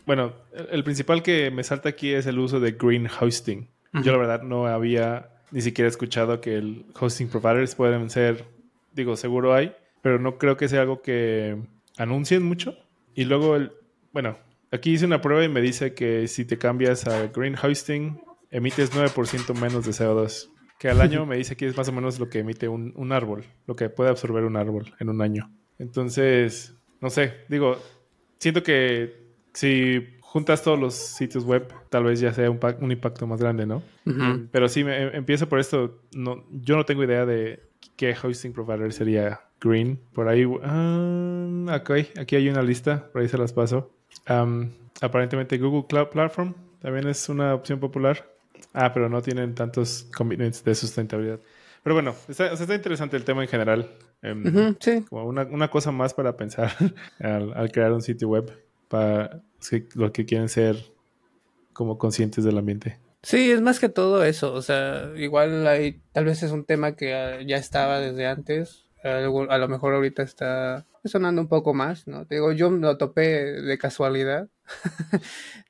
[0.05, 0.33] bueno,
[0.69, 3.69] el principal que me salta aquí es el uso de green hosting.
[4.03, 8.45] Yo la verdad no había ni siquiera escuchado que el hosting providers pueden ser,
[8.93, 9.73] digo, seguro hay,
[10.05, 11.57] pero no creo que sea algo que
[11.97, 12.75] anuncien mucho.
[13.15, 13.71] Y luego, el,
[14.13, 14.37] bueno,
[14.75, 18.91] Aquí hice una prueba y me dice que si te cambias a green hosting, emites
[18.91, 20.49] 9% menos de CO2.
[20.77, 23.45] Que al año me dice que es más o menos lo que emite un, árbol,
[23.67, 25.49] lo que puede absorber un árbol en un año.
[25.79, 27.77] Entonces, no sé, digo,
[28.37, 29.15] siento que
[29.53, 33.65] si juntas todos los sitios web, tal vez ya sea un, un impacto más grande,
[33.65, 33.81] ¿no?
[34.51, 36.01] Pero sí, me, empiezo por esto.
[36.13, 37.63] No, yo no tengo idea de
[37.95, 39.99] qué hosting provider sería green.
[40.13, 41.81] Por ahí, ah,
[42.19, 43.91] aquí hay una lista, por ahí se las paso
[45.01, 48.29] aparentemente Google Cloud Platform también es una opción popular.
[48.73, 51.39] Ah, pero no tienen tantos commitments de sustentabilidad.
[51.81, 53.89] Pero bueno, está, está interesante el tema en general.
[54.21, 55.03] Em, sí.
[55.09, 56.71] Como una, cosa más para pensar
[57.19, 58.51] al, crear un sitio web
[58.87, 59.41] para
[59.95, 60.77] los que quieren ser
[61.73, 62.99] como conscientes del ambiente.
[63.23, 64.53] Sí, es más que todo eso.
[64.53, 68.84] O sea, igual hay, tal vez es un tema que ah, ya estaba desde antes.
[69.05, 72.25] A lo mejor ahorita está sonando un poco más, ¿no?
[72.25, 74.47] Te digo, yo lo topé de casualidad.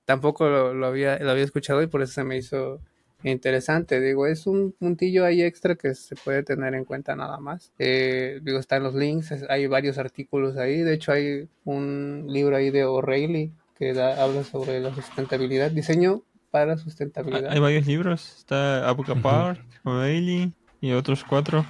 [0.05, 2.79] Tampoco lo, había, lo había escuchado y por eso se me hizo
[3.23, 3.99] interesante.
[3.99, 7.73] Digo, es un puntillo ahí extra que se puede tener en cuenta nada más.
[7.79, 10.81] Eh, digo, están los links, hay varios artículos ahí.
[10.81, 16.21] De hecho, hay un libro ahí de O'Reilly que habla sobre la sustentabilidad, diseño
[16.51, 17.51] para sustentabilidad.
[17.51, 21.65] Hay varios libros, está Abu Park, O'Reilly y otros cuatro.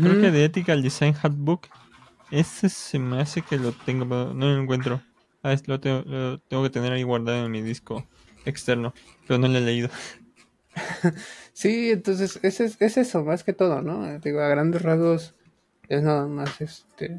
[0.00, 1.68] Creo que de Ethical Design Handbook
[2.30, 5.00] ese se me hace que lo tengo, pero no lo encuentro.
[5.42, 8.06] Ah, lo tengo, lo tengo que tener ahí guardado en mi disco
[8.44, 8.92] externo,
[9.26, 9.88] pero no lo he leído.
[11.52, 14.18] sí, entonces es, es eso, más que todo, ¿no?
[14.18, 15.34] Digo, a grandes rasgos
[15.88, 17.18] es nada más este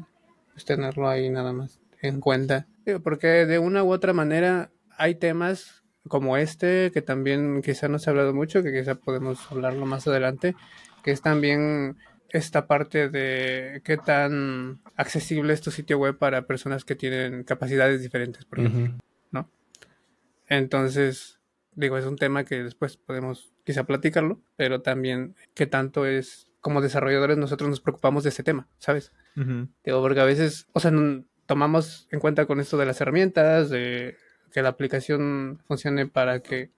[0.52, 2.66] pues tenerlo ahí nada más en cuenta.
[3.02, 8.08] porque de una u otra manera hay temas como este que también quizá no se
[8.08, 10.54] ha hablado mucho, que quizá podemos hablarlo más adelante,
[11.02, 11.96] que es también
[12.32, 18.02] esta parte de qué tan accesible es tu sitio web para personas que tienen capacidades
[18.02, 18.98] diferentes, por ejemplo,
[19.30, 19.50] ¿no?
[20.48, 21.40] Entonces,
[21.74, 26.80] digo, es un tema que después podemos quizá platicarlo, pero también qué tanto es, como
[26.80, 29.12] desarrolladores nosotros nos preocupamos de ese tema, ¿sabes?
[29.84, 30.92] Digo, porque a veces, o sea,
[31.46, 34.16] tomamos en cuenta con esto de las herramientas, de
[34.52, 36.70] que la aplicación funcione para que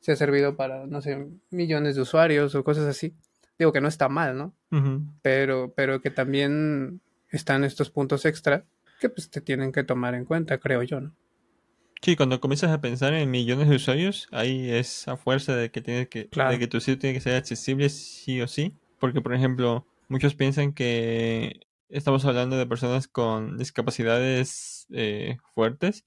[0.00, 3.14] sea servido para, no sé, millones de usuarios o cosas así
[3.58, 4.54] digo que no está mal, ¿no?
[5.22, 7.00] pero, pero que también
[7.30, 8.64] están estos puntos extra
[9.00, 11.14] que pues te tienen que tomar en cuenta, creo yo, ¿no?
[12.00, 15.80] Sí, cuando comienzas a pensar en millones de usuarios, ahí es a fuerza de que
[15.80, 18.72] tiene que, de que tu sitio tiene que ser accesible sí o sí.
[19.00, 26.04] Porque, por ejemplo, muchos piensan que estamos hablando de personas con discapacidades eh, fuertes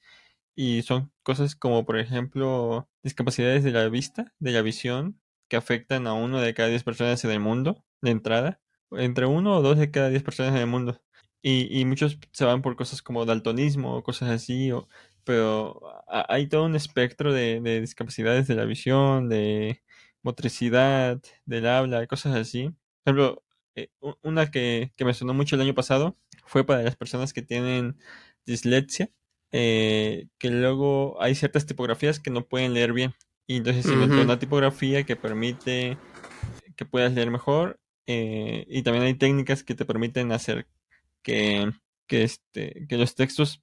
[0.55, 5.19] y son cosas como, por ejemplo, discapacidades de la vista, de la visión,
[5.51, 9.57] que afectan a uno de cada diez personas en el mundo de entrada, entre uno
[9.57, 11.01] o dos de cada diez personas en el mundo.
[11.43, 14.87] Y, muchos se van por cosas como daltonismo o cosas así, o,
[15.25, 19.83] pero hay todo un espectro de, discapacidades de la visión, de
[20.23, 22.69] motricidad, del habla, cosas así.
[23.03, 23.43] Por ejemplo,
[23.75, 23.89] eh,
[24.21, 27.97] una que, que, me sonó mucho el año pasado fue para las personas que tienen
[28.45, 29.11] dislexia,
[29.51, 33.13] eh, que luego hay ciertas tipografías que no pueden leer bien.
[33.51, 35.97] Y entonces se inventó una tipografía que permite
[36.77, 37.81] que puedas leer mejor.
[38.07, 40.67] Eh, y también hay técnicas que te permiten hacer
[41.21, 41.69] que,
[42.07, 43.61] que, este, que los textos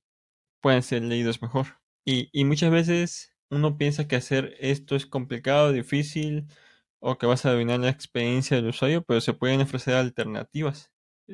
[0.60, 1.78] puedan ser leídos mejor.
[2.04, 6.44] Y, y muchas veces uno piensa que hacer esto es complicado, difícil,
[7.00, 10.92] o que vas a arruinar la experiencia del usuario, pero se pueden ofrecer alternativas.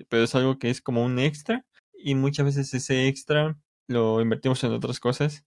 [0.08, 4.62] Pero es algo que es como un extra, y muchas veces ese extra lo invertimos
[4.62, 5.44] en otras cosas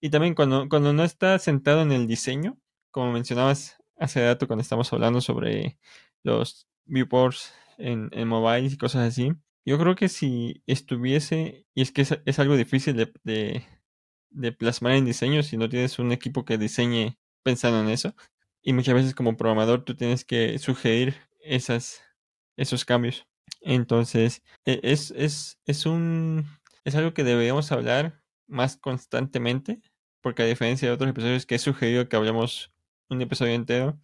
[0.00, 2.58] y también cuando, cuando no está sentado en el diseño,
[2.90, 5.78] como mencionabas hace rato cuando estamos hablando sobre
[6.22, 8.30] los viewports en, en
[8.64, 9.32] y cosas así,
[9.64, 13.64] yo creo que si estuviese, y es que es, algo difícil de, de,
[14.30, 18.14] de plasmar en diseño si no tienes un equipo que diseñe pensando en eso.
[18.62, 22.02] Y muchas veces como programador tú tienes que sugerir esas,
[22.56, 23.26] esos cambios.
[23.62, 26.46] Entonces, e- es, es, es un
[26.84, 29.80] es algo que deberíamos hablar más constantemente,
[30.20, 32.72] porque a diferencia de otros episodios que he sugerido que hablemos
[33.08, 33.98] un episodio entero,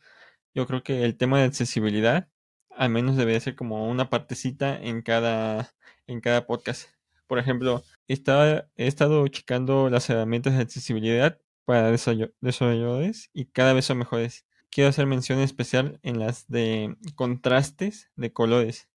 [0.55, 2.29] yo creo que el tema de accesibilidad
[2.77, 5.75] al menos debería ser como una partecita en cada,
[6.07, 6.89] en cada podcast.
[7.27, 13.73] Por ejemplo, estaba, he estado checando las herramientas de accesibilidad para desarroll- desarrolladores y cada
[13.73, 14.47] vez son mejores.
[14.71, 18.89] Quiero hacer mención especial en las de contrastes de colores.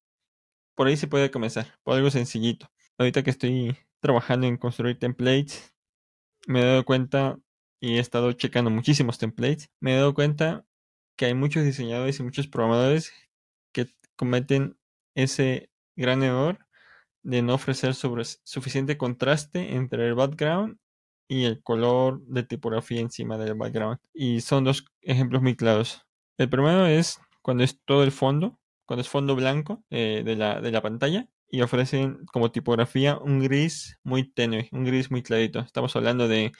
[0.75, 2.69] Por ahí se puede comenzar, por algo sencillito.
[2.97, 5.73] Ahorita que estoy trabajando en construir templates,
[6.47, 7.39] me he dado cuenta
[7.79, 10.65] y he estado checando muchísimos templates, me he dado cuenta
[11.17, 13.11] que hay muchos diseñadores y muchos programadores
[13.73, 14.77] que cometen
[15.15, 16.59] ese gran error
[17.23, 20.77] de no ofrecer suficiente contraste entre el background
[21.27, 23.99] y el color de tipografía encima del background.
[24.13, 26.01] Y son dos ejemplos muy claros.
[26.37, 30.35] El primero es cuando es todo el fondo, cuando es fondo blanco eh, de
[30.71, 35.59] la pantalla y ofrecen como tipografía un gris muy tenue, un gris muy clarito.
[35.59, 36.51] Estamos hablando de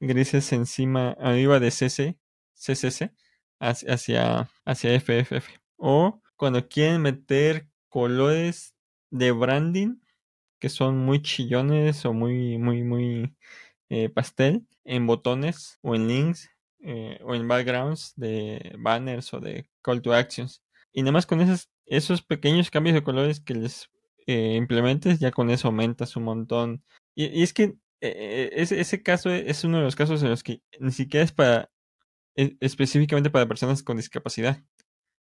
[0.00, 2.18] grises encima, arriba de CC,
[2.54, 3.12] CCC,
[3.58, 5.48] hacia, hacia, FFF.
[5.76, 8.74] O cuando quieren meter colores
[9.10, 9.96] de branding
[10.58, 13.36] que son muy chillones o muy, muy, muy
[13.88, 19.68] eh, pastel en botones o en links eh, o en backgrounds de banners o de
[19.82, 20.62] call to actions.
[20.92, 23.90] Y nada más con esos, esos pequeños cambios de colores que les
[24.26, 26.84] eh, implementes, ya con eso aumentas un montón.
[27.14, 30.62] Y, es que eh, ese, ese caso es uno de los casos en los que
[30.80, 31.70] ni siquiera es para
[32.36, 34.62] e- específicamente para personas con discapacidad.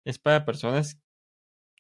[0.06, 1.00] Es para personas,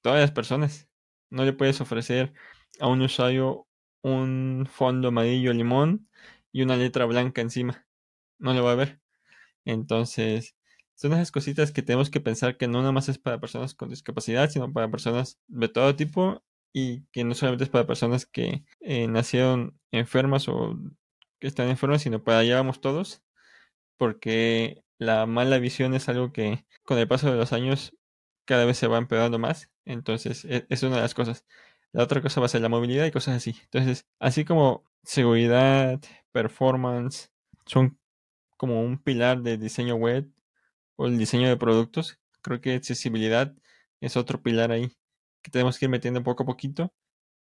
[0.02, 0.90] todas las personas.
[1.32, 2.34] No le puedes ofrecer
[2.80, 3.68] a un usuario
[4.04, 6.10] un fondo amarillo limón
[6.52, 7.86] y una letra blanca encima.
[8.40, 9.02] No lo va a ver.
[9.66, 10.56] Entonces,
[10.96, 13.90] son esas cositas que tenemos que pensar que no nada más es para personas con
[13.90, 16.44] discapacidad, sino para personas de todo tipo
[16.78, 20.78] y que no solamente es para personas que eh, nacieron enfermas o
[21.40, 23.24] que están enfermas, sino para allá vamos todos,
[23.98, 27.96] porque la mala visión es algo que con el paso de los años
[28.46, 29.72] cada vez se va empeorando más.
[29.86, 31.46] Entonces, e- es una de las cosas.
[31.94, 33.56] La otra cosa va a ser la movilidad y cosas así.
[33.66, 36.02] Entonces, así como seguridad,
[36.32, 37.32] performance,
[37.66, 38.00] son
[38.58, 40.30] como un pilar de diseño web
[40.98, 43.54] o el diseño de productos, creo que accesibilidad
[44.02, 44.92] es otro pilar ahí
[45.46, 46.92] que tenemos que ir metiendo poco a poquito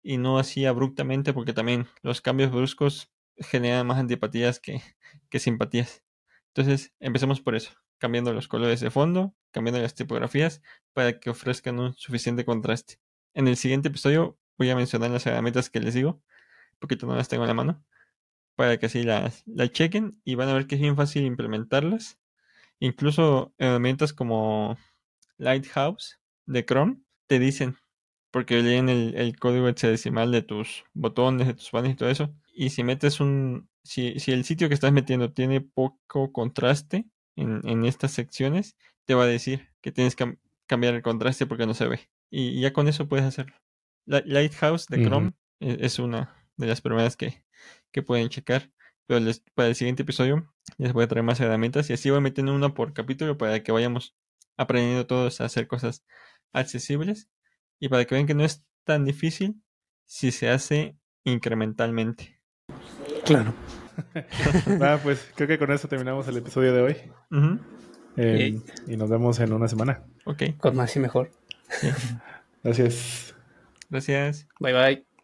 [0.02, 4.82] y no así abruptamente porque también los cambios bruscos generan más antipatías que,
[5.30, 6.04] que simpatías.
[6.48, 10.64] Entonces, empecemos por eso, cambiando los colores de fondo, cambiando las tipografías
[10.94, 12.96] para que ofrezcan un suficiente contraste.
[13.36, 16.24] En el siguiente episodio voy a mencionar las herramientas que les digo,
[16.80, 17.86] porque no las tengo en la mano,
[18.56, 22.18] para que así las, las chequen y van a ver que es bien fácil implementarlas.
[22.80, 24.76] Incluso herramientas como
[25.38, 27.78] Lighthouse de Chrome te dicen,
[28.32, 32.34] porque leen el, el código hexadecimal de tus botones, de tus banners y todo eso.
[32.54, 37.06] Y si metes un, si, si el sitio que estás metiendo tiene poco contraste
[37.36, 41.46] en, en estas secciones, te va a decir que tienes que cam- cambiar el contraste
[41.46, 42.00] porque no se ve.
[42.30, 43.56] Y, ya con eso puedes hacerlo.
[44.06, 45.04] Lighthouse de.
[45.04, 47.44] Chrome e- es una de las primeras que,
[47.92, 48.72] que pueden checar.
[49.08, 52.22] Pero les- para el siguiente episodio les voy a traer más herramientas y así voy
[52.22, 54.16] metiendo una por capítulo para que vayamos
[54.58, 56.04] aprendiendo todos a hacer cosas
[56.56, 57.30] accesibles
[57.80, 59.62] y para que vean que no es tan difícil
[60.06, 62.40] si se hace incrementalmente.
[63.26, 63.54] Claro.
[64.68, 66.98] Nada, pues creo que con eso terminamos el episodio de hoy.
[68.18, 70.04] Eh, y nos vemos en una semana.
[70.26, 71.32] Ok, Con más y mejor.
[72.64, 73.36] Gracias.
[73.90, 74.48] gracias.
[74.60, 75.15] Bye bye.